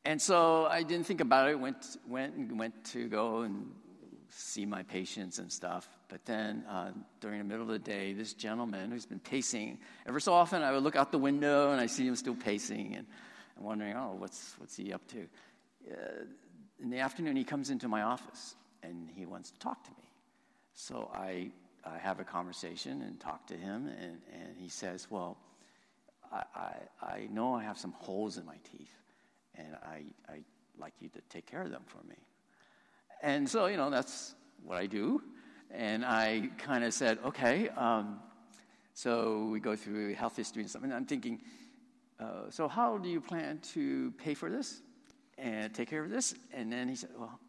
[0.05, 1.59] and so I didn't think about it.
[1.59, 3.71] Went went went to go and
[4.29, 5.87] see my patients and stuff.
[6.07, 10.19] But then uh, during the middle of the day, this gentleman who's been pacing, ever
[10.19, 13.05] so often I would look out the window and I see him still pacing and
[13.57, 15.27] I'm wondering, oh, what's, what's he up to?
[15.91, 15.95] Uh,
[16.81, 20.09] in the afternoon, he comes into my office and he wants to talk to me.
[20.73, 21.51] So I,
[21.85, 25.37] I have a conversation and talk to him, and, and he says, Well,
[26.33, 28.93] I, I, know I have some holes in my teeth,
[29.55, 30.39] and I, I
[30.79, 32.15] like you to take care of them for me.
[33.21, 35.21] And so, you know, that's what I do.
[35.71, 37.69] And I kind of said, okay.
[37.69, 38.19] Um,
[38.93, 40.83] so we go through health history and stuff.
[40.83, 41.41] And I'm thinking,
[42.19, 44.81] uh, so how do you plan to pay for this
[45.37, 46.35] and take care of this?
[46.53, 47.39] And then he said, well,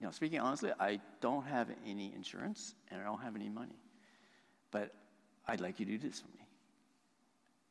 [0.00, 3.80] you know, speaking honestly, I don't have any insurance and I don't have any money.
[4.70, 4.94] But
[5.46, 6.35] I'd like you to do this for me.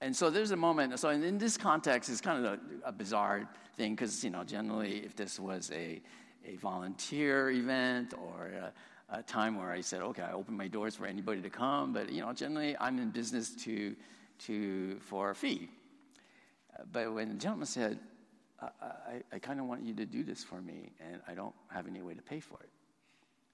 [0.06, 1.00] And so there's a moment.
[1.00, 4.98] So in, this context, it's kind of a, a bizarre thing because, you know, generally
[5.04, 6.00] if this was a,
[6.46, 8.52] a volunteer event or
[9.10, 11.92] a, a, time where I said, okay, I open my doors for anybody to come,
[11.92, 13.96] but, you know, generally I'm in business to,
[14.46, 15.70] to, for a fee.
[16.92, 17.98] But when the gentleman said,
[18.62, 21.56] I, I, I kind of want you to do this for me, and I don't
[21.70, 22.70] have any way to pay for it.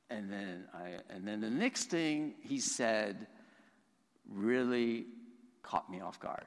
[0.10, 3.28] And then, I, and then the next thing he said
[4.30, 5.06] really
[5.64, 6.46] caught me off guard.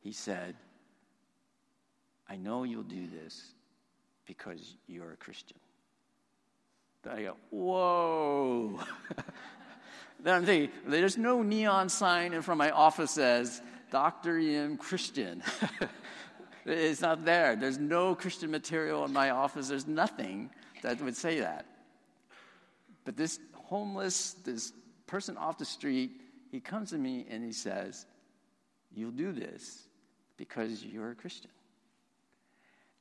[0.00, 0.54] He said,
[2.28, 3.52] I know you'll do this
[4.26, 5.58] because you're a Christian.
[7.02, 8.80] Then I go, whoa.
[10.22, 14.38] then I'm thinking, there's no neon sign in front of my office says, Dr.
[14.38, 15.42] Yim Christian.
[16.64, 17.56] it's not there.
[17.56, 19.68] There's no Christian material in my office.
[19.68, 20.50] There's nothing
[20.82, 21.66] that would say that.
[23.04, 24.72] But this homeless, this
[25.06, 26.12] person off the street,
[26.50, 28.06] he comes to me and he says,
[28.94, 29.82] You'll do this
[30.36, 31.50] because you're a Christian.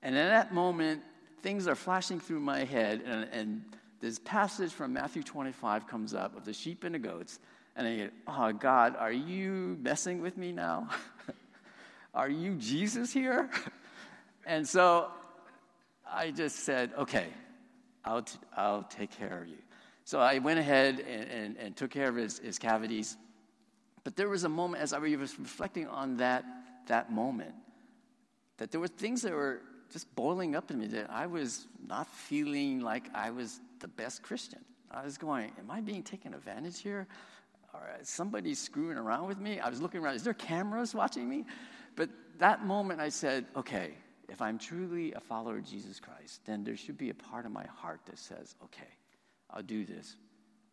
[0.01, 1.01] And in that moment,
[1.41, 3.63] things are flashing through my head, and, and
[3.99, 7.39] this passage from Matthew 25 comes up of the sheep and the goats.
[7.75, 10.89] And I get, oh, God, are you messing with me now?
[12.13, 13.49] are you Jesus here?
[14.45, 15.09] and so
[16.05, 17.27] I just said, okay,
[18.03, 19.57] I'll, t- I'll take care of you.
[20.03, 23.15] So I went ahead and, and, and took care of his, his cavities.
[24.03, 26.43] But there was a moment as I was reflecting on that,
[26.87, 27.55] that moment
[28.57, 29.61] that there were things that were
[29.91, 34.23] just boiling up in me that I was not feeling like I was the best
[34.23, 34.59] Christian.
[34.91, 37.07] I was going, Am I being taken advantage here?
[37.73, 39.59] Or is somebody screwing around with me?
[39.59, 41.45] I was looking around, is there cameras watching me?
[41.95, 43.93] But that moment I said, Okay,
[44.29, 47.51] if I'm truly a follower of Jesus Christ, then there should be a part of
[47.51, 48.89] my heart that says, Okay,
[49.49, 50.15] I'll do this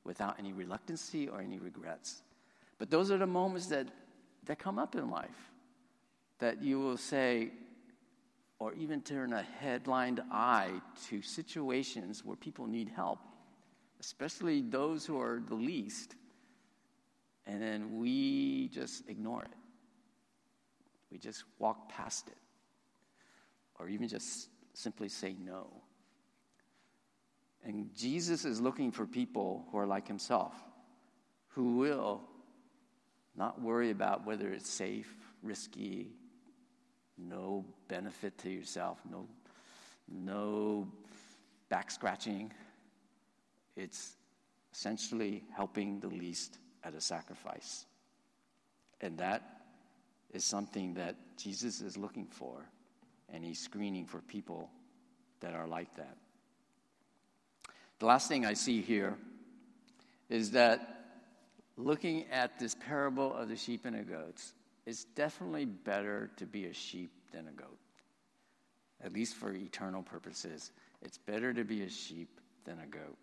[0.05, 2.23] without any reluctancy or any regrets.
[2.81, 3.89] But those are the moments that,
[4.47, 5.53] that come up in life
[6.39, 7.51] that you will say,
[8.59, 10.71] or even turn a headlined eye
[11.09, 13.19] to situations where people need help,
[14.01, 16.15] especially those who are the least,
[17.47, 19.51] and then we just ignore it.
[21.13, 22.39] We just walk past it,
[23.79, 25.67] or even just simply say no.
[27.63, 30.55] And Jesus is looking for people who are like himself,
[31.49, 32.23] who will
[33.37, 36.11] not worry about whether it's safe, risky,
[37.17, 39.27] no benefit to yourself, no,
[40.09, 40.89] no
[41.69, 42.53] back scratching.
[43.77, 44.17] It's
[44.73, 47.87] essentially helping the least at a sacrifice.
[49.01, 49.63] And that
[50.33, 52.67] is something that Jesus is looking for,
[53.29, 54.71] and he's screening for people
[55.41, 56.17] that are like that.
[57.99, 59.17] The last thing I see here
[60.29, 61.00] is that
[61.81, 64.55] looking at this parable of the sheep and the goats,
[64.87, 67.79] it's definitely better to be a sheep than a goat,
[69.03, 70.73] at least for eternal purposes.
[71.03, 73.17] It's better to be a sheep than a goat.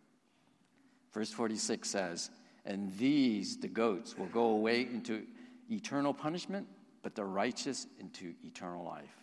[1.14, 2.30] Verse 46 says,
[2.66, 5.24] And these, the goats, will go away into
[5.70, 6.68] eternal punishment,
[7.04, 9.16] but the righteous into eternal life.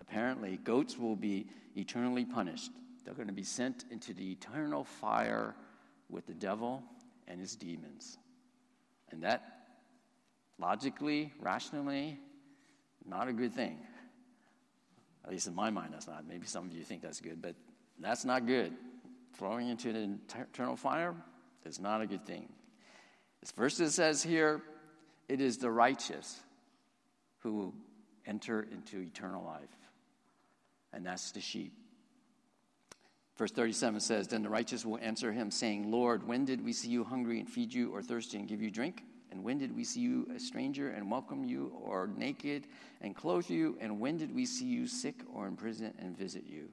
[0.00, 2.70] Apparently, goats will be eternally punished.
[3.04, 5.54] They're going to be sent into the eternal fire
[6.08, 6.82] with the devil
[7.28, 8.18] and his demons.
[9.10, 9.42] And that,
[10.58, 12.18] logically, rationally,
[13.06, 13.78] not a good thing.
[15.24, 16.26] At least in my mind, that's not.
[16.26, 17.54] Maybe some of you think that's good, but
[18.00, 18.72] that's not good.
[19.34, 21.14] Throwing into the eternal fire
[21.64, 22.48] is not a good thing.
[23.40, 24.62] This verse says here,
[25.28, 26.40] it is the righteous
[27.40, 27.74] who
[28.26, 29.68] enter into eternal life,
[30.92, 31.72] and that's the sheep.
[33.38, 36.88] Verse 37 says, Then the righteous will answer him, saying, Lord, when did we see
[36.88, 39.04] you hungry and feed you, or thirsty and give you drink?
[39.30, 42.66] And when did we see you a stranger and welcome you, or naked
[43.00, 43.78] and clothe you?
[43.80, 46.68] And when did we see you sick or in prison and visit you?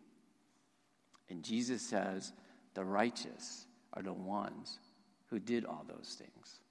[1.30, 2.34] And Jesus says,
[2.74, 4.80] The righteous are the ones
[5.28, 6.62] who did all those things.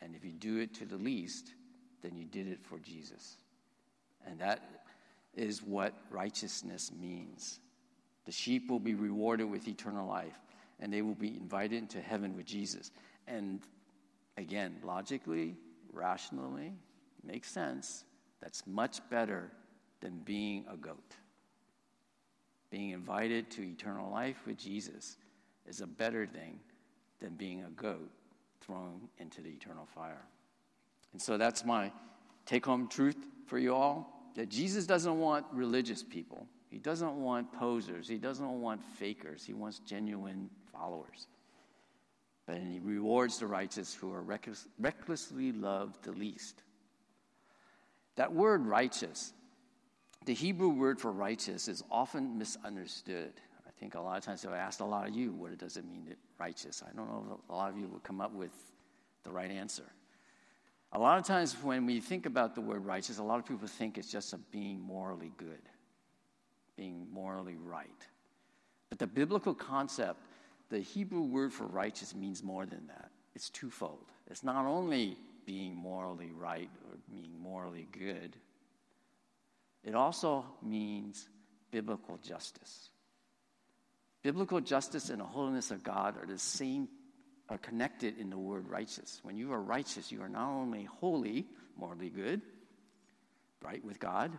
[0.00, 1.52] And if you do it to the least,
[2.02, 3.36] then you did it for Jesus.
[4.26, 4.62] And that
[5.34, 7.60] is what righteousness means.
[8.26, 10.38] The sheep will be rewarded with eternal life,
[10.80, 12.90] and they will be invited into heaven with Jesus.
[13.26, 13.60] And
[14.36, 15.56] again, logically,
[15.92, 16.74] rationally,
[17.24, 18.04] makes sense.
[18.42, 19.50] That's much better
[20.00, 21.16] than being a goat.
[22.70, 25.16] being invited to eternal life with Jesus
[25.66, 26.60] is a better thing
[27.20, 28.10] than being a goat
[28.60, 30.22] thrown into the eternal fire.
[31.12, 31.92] And so that's my
[32.44, 33.16] take home truth
[33.46, 36.46] for you all that Jesus doesn't want religious people.
[36.76, 38.06] He doesn't want posers.
[38.06, 39.46] He doesn't want fakers.
[39.46, 41.26] He wants genuine followers.
[42.44, 46.64] But he rewards the righteous who are reckless, recklessly loved the least.
[48.16, 49.32] That word righteous,
[50.26, 53.32] the Hebrew word for righteous, is often misunderstood.
[53.66, 55.78] I think a lot of times if I asked a lot of you, what does
[55.78, 56.82] it mean, righteous?
[56.86, 58.52] I don't know if a lot of you would come up with
[59.22, 59.90] the right answer.
[60.92, 63.66] A lot of times when we think about the word righteous, a lot of people
[63.66, 65.62] think it's just a being morally good,
[66.76, 68.06] being morally right.
[68.88, 70.20] But the biblical concept,
[70.70, 73.10] the Hebrew word for righteous means more than that.
[73.34, 74.04] It's twofold.
[74.28, 78.36] It's not only being morally right or being morally good,
[79.84, 81.28] it also means
[81.70, 82.90] biblical justice.
[84.22, 86.88] Biblical justice and the holiness of God are the same,
[87.48, 89.20] are connected in the word righteous.
[89.22, 91.46] When you are righteous, you are not only holy,
[91.78, 92.40] morally good,
[93.62, 94.32] right with God,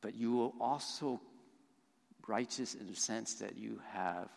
[0.00, 1.20] but you are also
[2.28, 4.28] righteous in the sense that you have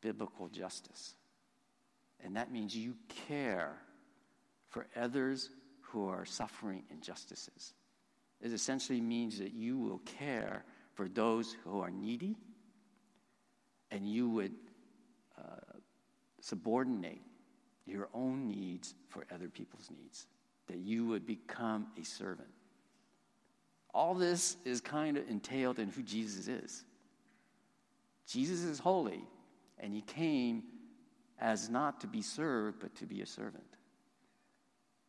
[0.00, 1.14] biblical justice.
[2.22, 2.94] And that means you
[3.28, 3.76] care
[4.68, 5.50] for others
[5.80, 7.74] who are suffering injustices.
[8.40, 12.36] It essentially means that you will care for those who are needy
[13.90, 14.52] and you would
[15.38, 15.78] uh,
[16.40, 17.20] subordinate
[17.86, 20.26] your own needs for other people's needs,
[20.68, 22.48] that you would become a servant.
[23.92, 26.84] All this is kind of entailed in who Jesus is.
[28.30, 29.24] Jesus is holy,
[29.80, 30.62] and he came
[31.40, 33.64] as not to be served, but to be a servant.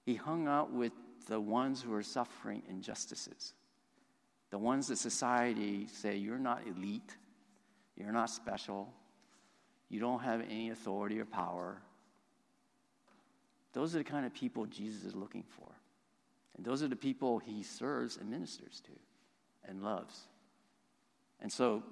[0.03, 0.93] He hung out with
[1.27, 3.53] the ones who are suffering injustices,
[4.49, 7.15] the ones that society say, you're not elite,
[7.95, 8.91] you're not special,
[9.87, 11.79] you don't have any authority or power.
[13.73, 15.67] Those are the kind of people Jesus is looking for.
[16.57, 18.91] And those are the people he serves and ministers to
[19.69, 20.21] and loves.
[21.39, 21.83] And so,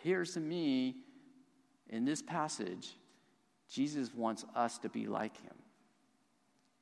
[0.00, 0.96] appears to me
[1.88, 2.94] in this passage,
[3.68, 5.54] Jesus wants us to be like him.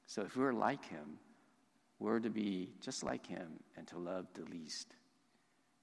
[0.07, 1.19] So if we're like him,
[1.99, 4.89] we're to be just like him and to love the least.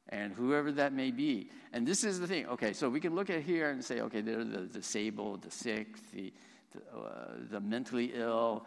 [0.09, 1.49] And whoever that may be.
[1.71, 2.47] And this is the thing.
[2.47, 5.97] Okay, so we can look at here and say, okay, they're the disabled, the sick,
[6.11, 6.34] the,
[6.71, 8.65] the, uh, the mentally ill,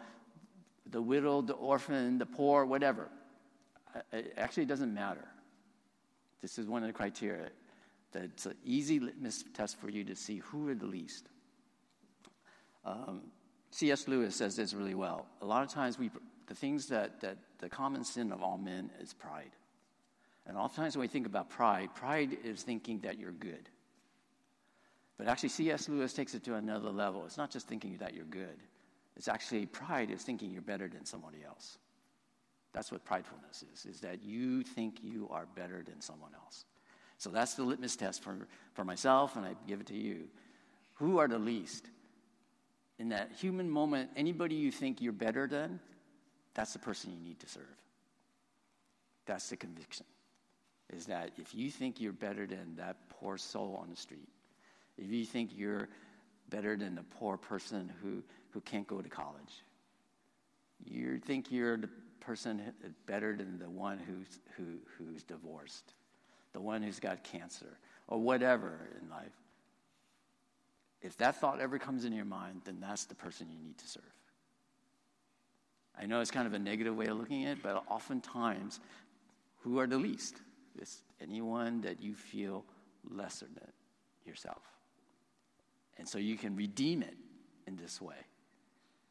[0.89, 3.09] the widowed, the orphan, the poor, whatever.
[4.11, 5.27] It actually doesn't matter.
[6.41, 7.49] This is one of the criteria
[8.13, 11.29] that's an easy litmus test for you to see who are the least.
[12.85, 13.21] Um,
[13.71, 14.07] C.S.
[14.07, 15.25] Lewis says this really well.
[15.41, 16.11] A lot of times, we,
[16.47, 19.51] the things that, that the common sin of all men is pride.
[20.45, 23.69] And oftentimes, when we think about pride, pride is thinking that you're good.
[25.17, 25.87] But actually, C.S.
[25.89, 27.25] Lewis takes it to another level.
[27.25, 28.59] It's not just thinking that you're good,
[29.15, 31.77] it's actually pride is thinking you're better than somebody else.
[32.73, 36.65] That's what pridefulness is, is that you think you are better than someone else.
[37.23, 40.27] So that's the litmus test for, for myself, and I give it to you.
[40.95, 41.87] Who are the least?
[42.99, 45.79] in that human moment, anybody you think you're better than,
[46.53, 47.63] that's the person you need to serve.
[49.25, 50.05] That's the conviction.
[50.91, 54.29] Is that if you think you're better than that poor soul on the street,
[54.97, 55.89] if you think you're
[56.49, 58.21] better than the poor person who,
[58.51, 59.63] who can't go to college,
[60.85, 62.61] you think you're the person
[63.05, 65.93] better than the one who's, who, who's divorced,
[66.53, 67.77] the one who's got cancer,
[68.07, 69.33] or whatever in life,
[71.01, 73.87] if that thought ever comes in your mind, then that's the person you need to
[73.87, 74.03] serve.
[75.99, 78.79] I know it's kind of a negative way of looking at it, but oftentimes,
[79.61, 80.37] who are the least?
[80.79, 82.65] It's anyone that you feel
[83.09, 83.71] lesser than
[84.25, 84.63] yourself.
[85.97, 87.15] And so you can redeem it
[87.67, 88.15] in this way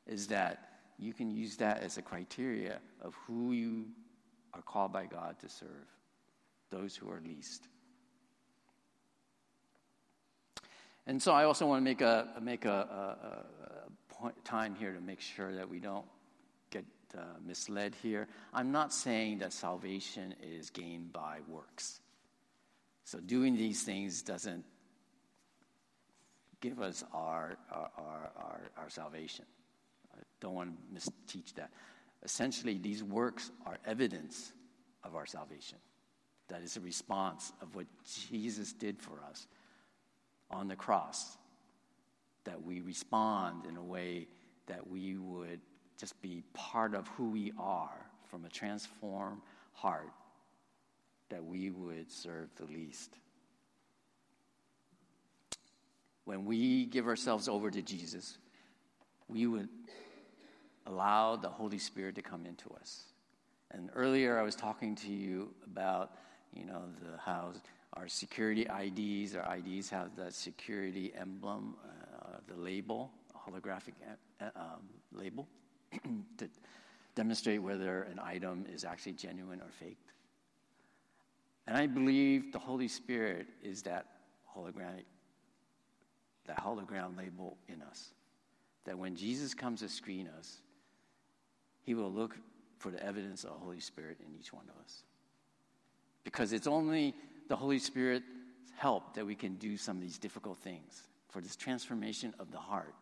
[0.06, 0.68] is that
[0.98, 3.86] you can use that as a criteria of who you
[4.54, 5.86] are called by God to serve,
[6.72, 7.68] those who are least.
[11.06, 13.26] And so I also want to make a make a, a,
[13.66, 16.06] a point, time here to make sure that we don't
[16.70, 16.84] get
[17.16, 18.28] uh, misled here.
[18.54, 22.00] I'm not saying that salvation is gained by works.
[23.04, 24.64] So doing these things doesn't
[26.60, 29.44] give us our our, our, our, our salvation.
[30.14, 31.70] I don't want to misteach that.
[32.22, 34.52] Essentially, these works are evidence
[35.02, 35.78] of our salvation.
[36.48, 37.86] That is a response of what
[38.28, 39.46] Jesus did for us
[40.50, 41.36] on the cross,
[42.44, 44.26] that we respond in a way
[44.66, 45.60] that we would
[45.98, 49.40] just be part of who we are from a transformed
[49.72, 50.12] heart,
[51.30, 53.16] that we would serve the least.
[56.24, 58.38] when we give ourselves over to Jesus,
[59.28, 59.68] we would
[60.86, 63.04] allow the Holy Spirit to come into us.
[63.70, 66.12] And earlier I was talking to you about,
[66.54, 67.52] you know, the, how
[67.94, 73.94] our security IDs, our IDs have that security emblem, uh, the label, holographic
[74.40, 75.46] uh, um, label,
[76.38, 76.48] to
[77.14, 79.98] demonstrate whether an item is actually genuine or fake.
[81.66, 84.06] And I believe the Holy Spirit is that
[84.56, 85.04] holographic,
[86.46, 88.12] that hologram label in us.
[88.84, 90.60] That when Jesus comes to screen us,
[91.84, 92.36] he will look
[92.78, 95.04] for the evidence of the Holy Spirit in each one of us.
[96.24, 97.14] Because it's only
[97.48, 98.24] the Holy Spirit's
[98.76, 101.02] help that we can do some of these difficult things.
[101.28, 102.94] For this transformation of the heart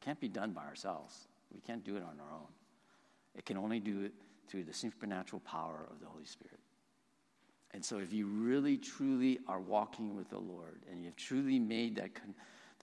[0.00, 1.28] can't be done by ourselves.
[1.52, 2.48] We can't do it on our own.
[3.34, 4.12] It can only do it
[4.48, 6.58] through the supernatural power of the Holy Spirit.
[7.72, 11.96] And so, if you really, truly are walking with the Lord and you've truly made
[11.96, 12.34] that, con-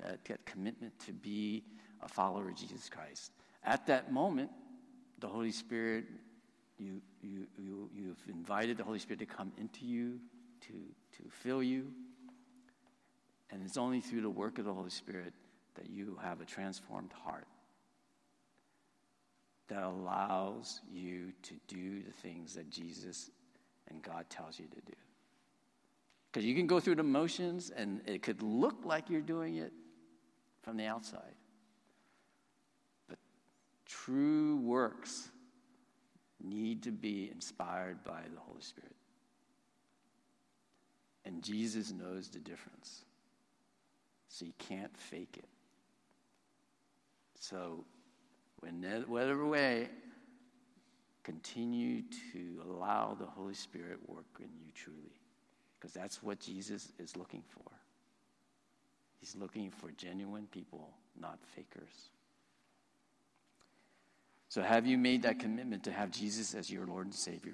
[0.02, 1.64] that, that commitment to be
[2.02, 3.32] a follower of Jesus Christ,
[3.64, 4.50] at that moment,
[5.20, 6.06] the Holy Spirit,
[6.80, 10.20] you, you, you, you've invited the Holy Spirit to come into you,
[10.62, 10.74] to,
[11.18, 11.88] to fill you.
[13.50, 15.34] And it's only through the work of the Holy Spirit
[15.76, 17.48] that you have a transformed heart
[19.70, 23.32] that allows you to do the things that Jesus
[23.90, 24.98] and God tells you to do.
[26.32, 29.74] Because you can go through the motions and it could look like you're doing it
[30.62, 31.36] from the outside.
[33.10, 33.18] But
[33.86, 35.30] true works
[36.44, 38.96] need to be inspired by the Holy Spirit.
[41.26, 43.04] And Jesus knows the difference.
[44.30, 45.48] So you can't fake it.
[47.40, 47.86] So,
[48.66, 49.90] in whatever way,
[51.24, 52.02] continue
[52.34, 55.20] to allow the Holy Spirit work in you truly.
[55.78, 57.72] Because that's what Jesus is looking for.
[59.20, 62.10] He's looking for genuine people, not fakers.
[64.58, 67.53] So, have you made that commitment to have Jesus as your Lord and Savior,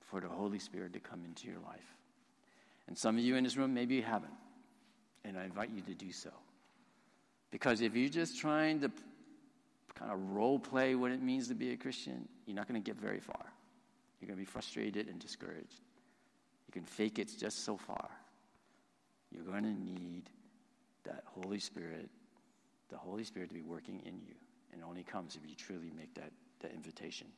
[0.00, 1.94] for the Holy Spirit to come into your life?
[2.88, 4.32] And some of you in this room, maybe you haven't.
[5.24, 6.30] And I invite you to do so.
[7.52, 8.90] Because if you're just trying to
[9.94, 12.84] kind of role play what it means to be a Christian, you're not going to
[12.84, 13.46] get very far.
[14.20, 15.82] You're going to be frustrated and discouraged.
[16.66, 18.10] You can fake it just so far.
[19.30, 20.30] You're going to need
[21.04, 22.08] that Holy Spirit,
[22.88, 24.34] the Holy Spirit to be working in you.
[24.74, 27.28] And it only comes if you truly make that, that invitation.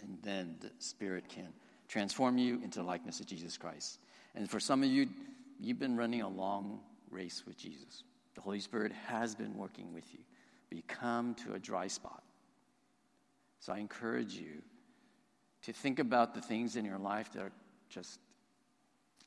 [0.00, 1.48] And then the Spirit can
[1.88, 3.98] transform you into the likeness of Jesus Christ.
[4.34, 5.08] And for some of you,
[5.58, 8.04] you've been running a long race with Jesus.
[8.34, 10.20] The Holy Spirit has been working with you
[10.70, 12.22] but you come to a dry spot.
[13.58, 14.62] So I encourage you
[15.62, 17.52] to think about the things in your life that are
[17.90, 18.20] just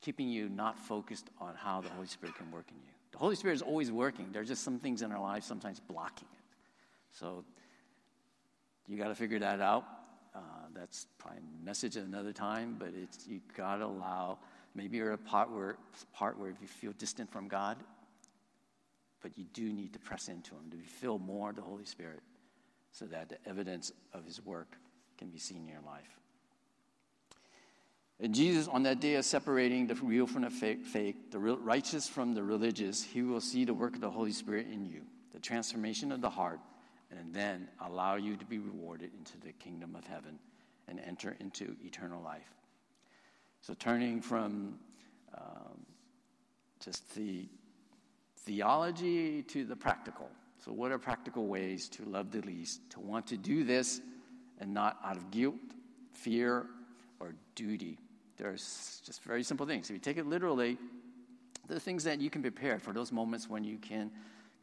[0.00, 2.90] keeping you not focused on how the Holy Spirit can work in you.
[3.12, 4.30] The Holy Spirit is always working.
[4.32, 6.43] There are just some things in our life sometimes blocking it.
[7.14, 7.44] So
[8.86, 9.84] you got to figure that out.
[10.34, 10.40] Uh,
[10.74, 14.38] that's probably a message at another time, but it's you got to allow.
[14.74, 15.78] Maybe you're a part where
[16.12, 17.78] part where you feel distant from God
[19.24, 22.20] but you do need to press into Him to feel more the Holy Spirit
[22.92, 24.76] so that the evidence of His work
[25.16, 26.20] can be seen in your life.
[28.20, 32.06] And Jesus, on that day of separating the real from the fake, fake the righteous
[32.06, 35.00] from the religious, He will see the work of the Holy Spirit in you,
[35.32, 36.60] the transformation of the heart,
[37.18, 40.38] and then allow you to be rewarded into the kingdom of heaven
[40.88, 42.52] and enter into eternal life.
[43.62, 44.78] So, turning from
[45.36, 45.86] um,
[46.80, 47.48] just the
[48.40, 50.28] theology to the practical.
[50.64, 54.00] So, what are practical ways to love the least, to want to do this
[54.58, 55.54] and not out of guilt,
[56.12, 56.66] fear,
[57.20, 57.98] or duty?
[58.36, 59.88] There's just very simple things.
[59.88, 60.76] If you take it literally,
[61.68, 64.10] the things that you can prepare for those moments when you can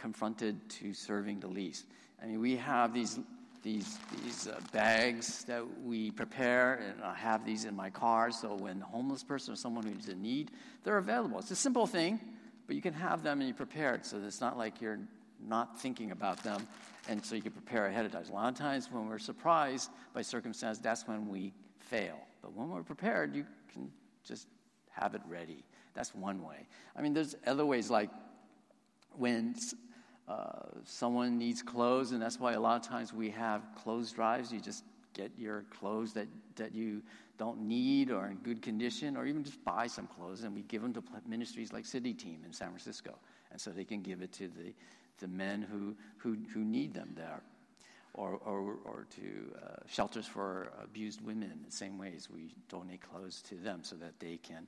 [0.01, 1.85] confronted to serving the least.
[2.21, 3.19] I mean, we have these
[3.63, 8.31] these these uh, bags that we prepare, and I have these in my car.
[8.31, 10.51] So when a homeless person or someone who's in need,
[10.83, 11.39] they're available.
[11.39, 12.19] It's a simple thing,
[12.67, 14.05] but you can have them and you're prepared.
[14.05, 14.99] So it's not like you're
[15.47, 16.67] not thinking about them.
[17.07, 18.23] And so you can prepare ahead of time.
[18.29, 22.19] A lot of times when we're surprised by circumstance, that's when we fail.
[22.41, 23.91] But when we're prepared, you can
[24.23, 24.47] just
[24.91, 25.63] have it ready.
[25.93, 26.67] That's one way.
[26.95, 28.09] I mean, there's other ways like
[29.17, 29.55] when
[30.31, 34.51] uh, someone needs clothes, and that's why a lot of times we have clothes drives.
[34.51, 37.01] You just get your clothes that, that you
[37.37, 40.81] don't need or in good condition, or even just buy some clothes, and we give
[40.81, 43.15] them to ministries like City Team in San Francisco,
[43.51, 44.73] and so they can give it to the,
[45.19, 47.41] the men who, who, who need them there.
[48.13, 53.41] Or, or, or to uh, shelters for abused women the same ways we donate clothes
[53.43, 54.67] to them so that they can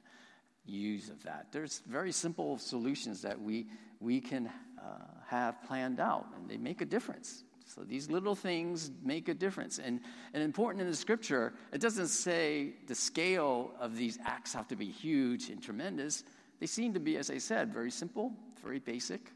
[0.65, 1.47] use of that.
[1.51, 3.67] There's very simple solutions that we,
[3.99, 4.89] we can uh,
[5.27, 7.43] have planned out, and they make a difference.
[7.65, 9.79] So these little things make a difference.
[9.79, 9.99] And,
[10.33, 14.75] and important in the scripture, it doesn't say the scale of these acts have to
[14.75, 16.23] be huge and tremendous.
[16.59, 19.31] They seem to be, as I said, very simple, very basic,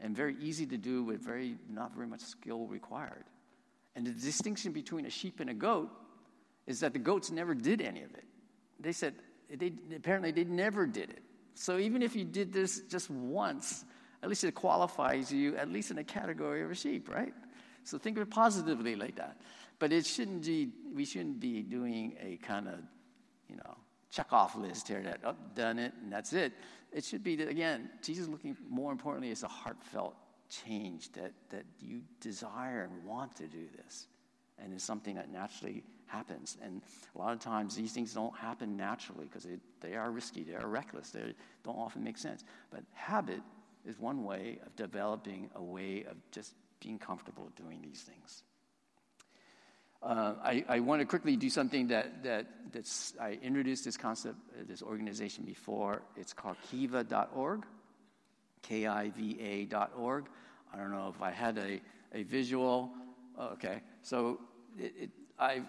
[0.00, 3.24] and very easy to do with very not very much skill required.
[3.96, 5.90] And the distinction between a sheep and a goat
[6.66, 8.24] is that the goats never did any of it.
[8.80, 9.14] They said,
[9.52, 11.22] they, apparently, they never did it.
[11.54, 13.84] So even if you did this just once,
[14.22, 17.32] at least it qualifies you at least in a category of a sheep, right?
[17.84, 19.40] So think of it positively like that.
[19.78, 22.80] But it shouldn't be, we shouldn't be doing a kind of,
[23.48, 23.76] you know,
[24.10, 26.52] check off list here that, oh, done it, and that's it.
[26.92, 30.14] It should be that, again, Jesus looking more importantly is a heartfelt
[30.48, 34.06] change that, that you desire and want to do this.
[34.58, 36.56] And it's something that naturally happens.
[36.62, 36.82] And
[37.14, 39.46] a lot of times these things don't happen naturally because
[39.80, 41.34] they are risky, they are reckless, they
[41.64, 42.44] don't often make sense.
[42.70, 43.40] But habit
[43.84, 48.42] is one way of developing a way of just being comfortable doing these things.
[50.02, 54.36] Uh, I, I want to quickly do something that, that that's, I introduced this concept,
[54.52, 56.02] uh, this organization before.
[56.14, 57.64] It's called kiva.org,
[58.62, 60.26] K I V A.org.
[60.72, 61.80] I don't know if I had a,
[62.12, 62.90] a visual.
[63.38, 64.40] Oh, okay, so
[64.78, 65.62] it, it, I,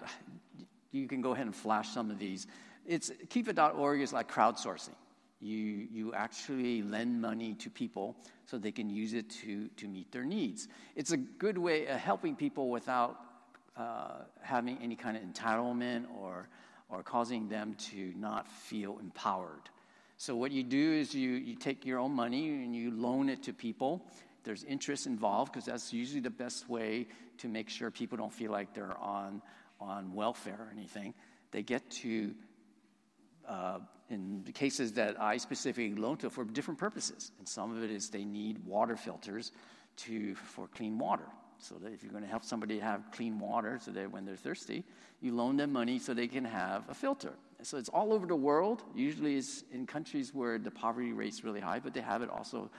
[0.91, 2.47] you can go ahead and flash some of these.
[2.85, 4.95] It's kiva.org is like crowdsourcing.
[5.41, 10.11] You, you actually lend money to people so they can use it to, to meet
[10.11, 10.67] their needs.
[10.95, 13.19] It's a good way of helping people without
[13.75, 16.47] uh, having any kind of entitlement or,
[16.89, 19.69] or causing them to not feel empowered.
[20.17, 23.43] So, what you do is you, you take your own money and you loan it
[23.43, 24.05] to people.
[24.45, 27.07] There's interest involved because that's usually the best way
[27.39, 29.41] to make sure people don't feel like they're on,
[29.79, 31.13] on welfare or anything.
[31.51, 32.33] They get to
[33.47, 33.79] uh,
[34.09, 37.31] in the cases that I specifically loan to for different purposes.
[37.39, 39.51] And some of it is they need water filters
[39.97, 41.25] to, for clean water.
[41.57, 44.35] So that if you're going to help somebody have clean water so that when they're
[44.35, 44.83] thirsty,
[45.21, 47.33] you loan them money so they can have a filter.
[47.63, 48.83] So it's all over the world.
[48.93, 52.69] Usually it's in countries where the poverty rate's really high, but they have it also.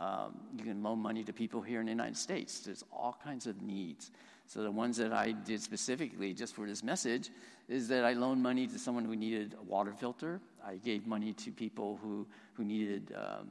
[0.00, 2.60] Um, you can loan money to people here in the United States.
[2.60, 4.10] There's all kinds of needs.
[4.46, 7.28] So the ones that I did specifically just for this message
[7.68, 10.40] is that I loaned money to someone who needed a water filter.
[10.66, 13.50] I gave money to people who, who needed um,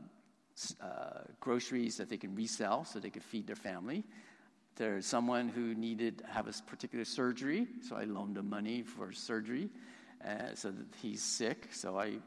[0.81, 4.03] uh, groceries that they can resell so they could feed their family.
[4.75, 9.69] There's someone who needed have a particular surgery, so I loaned him money for surgery.
[10.25, 12.17] Uh, so he's sick, so I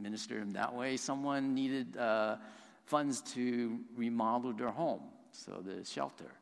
[0.00, 0.96] ministered him that way.
[0.96, 2.36] Someone needed uh,
[2.84, 6.32] funds to remodel their home, so the shelter.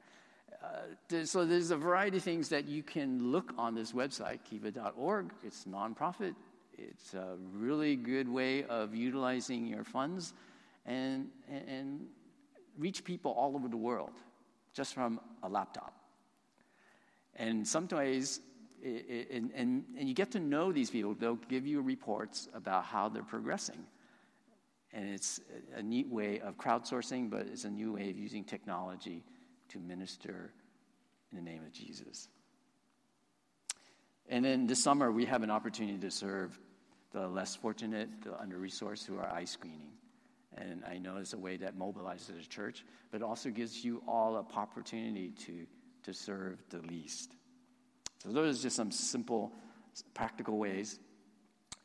[0.62, 5.30] Uh, so there's a variety of things that you can look on this website, kiva.org.
[5.42, 6.34] It's nonprofit.
[6.76, 10.34] It's a really good way of utilizing your funds
[10.86, 12.00] and, and, and
[12.78, 14.12] reach people all over the world
[14.74, 15.94] just from a laptop.
[17.36, 18.40] And sometimes,
[18.84, 21.14] and, and, and you get to know these people.
[21.14, 23.84] They'll give you reports about how they're progressing.
[24.92, 25.40] And it's
[25.74, 29.24] a neat way of crowdsourcing, but it's a new way of using technology
[29.68, 30.52] to minister
[31.30, 32.28] in the name of Jesus.
[34.28, 36.58] And then this summer, we have an opportunity to serve
[37.12, 39.90] the less fortunate, the under resourced who are eye screening.
[40.56, 44.36] And I know it's a way that mobilizes the church, but also gives you all
[44.36, 45.66] an opportunity to,
[46.04, 47.34] to serve the least.
[48.22, 49.52] So, those are just some simple,
[50.14, 50.98] practical ways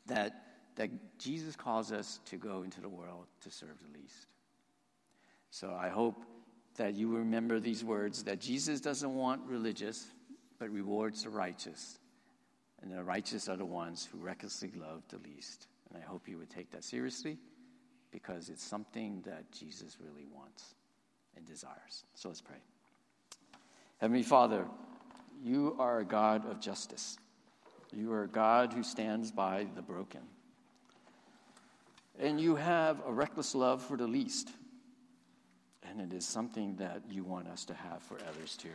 [0.06, 0.45] that,
[0.76, 4.26] that Jesus calls us to go into the world to serve the least.
[5.50, 6.22] So, I hope
[6.76, 10.06] that you remember these words that Jesus doesn't want religious,
[10.58, 11.98] but rewards the righteous.
[12.82, 15.66] And the righteous are the ones who recklessly love the least.
[15.88, 17.38] And I hope you would take that seriously
[18.10, 20.74] because it's something that Jesus really wants
[21.36, 22.04] and desires.
[22.14, 22.56] So let's pray.
[23.98, 24.66] Heavenly Father,
[25.42, 27.18] you are a God of justice.
[27.94, 30.20] You are a God who stands by the broken.
[32.18, 34.50] And you have a reckless love for the least
[35.88, 38.68] and it is something that you want us to have for others too.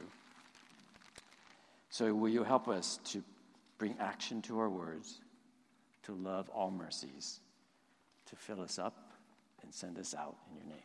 [1.90, 3.24] So, will you help us to
[3.78, 5.20] bring action to our words,
[6.04, 7.40] to love all mercies,
[8.28, 9.12] to fill us up
[9.62, 10.84] and send us out in your name?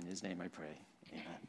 [0.00, 0.76] In his name I pray.
[1.12, 1.48] Amen.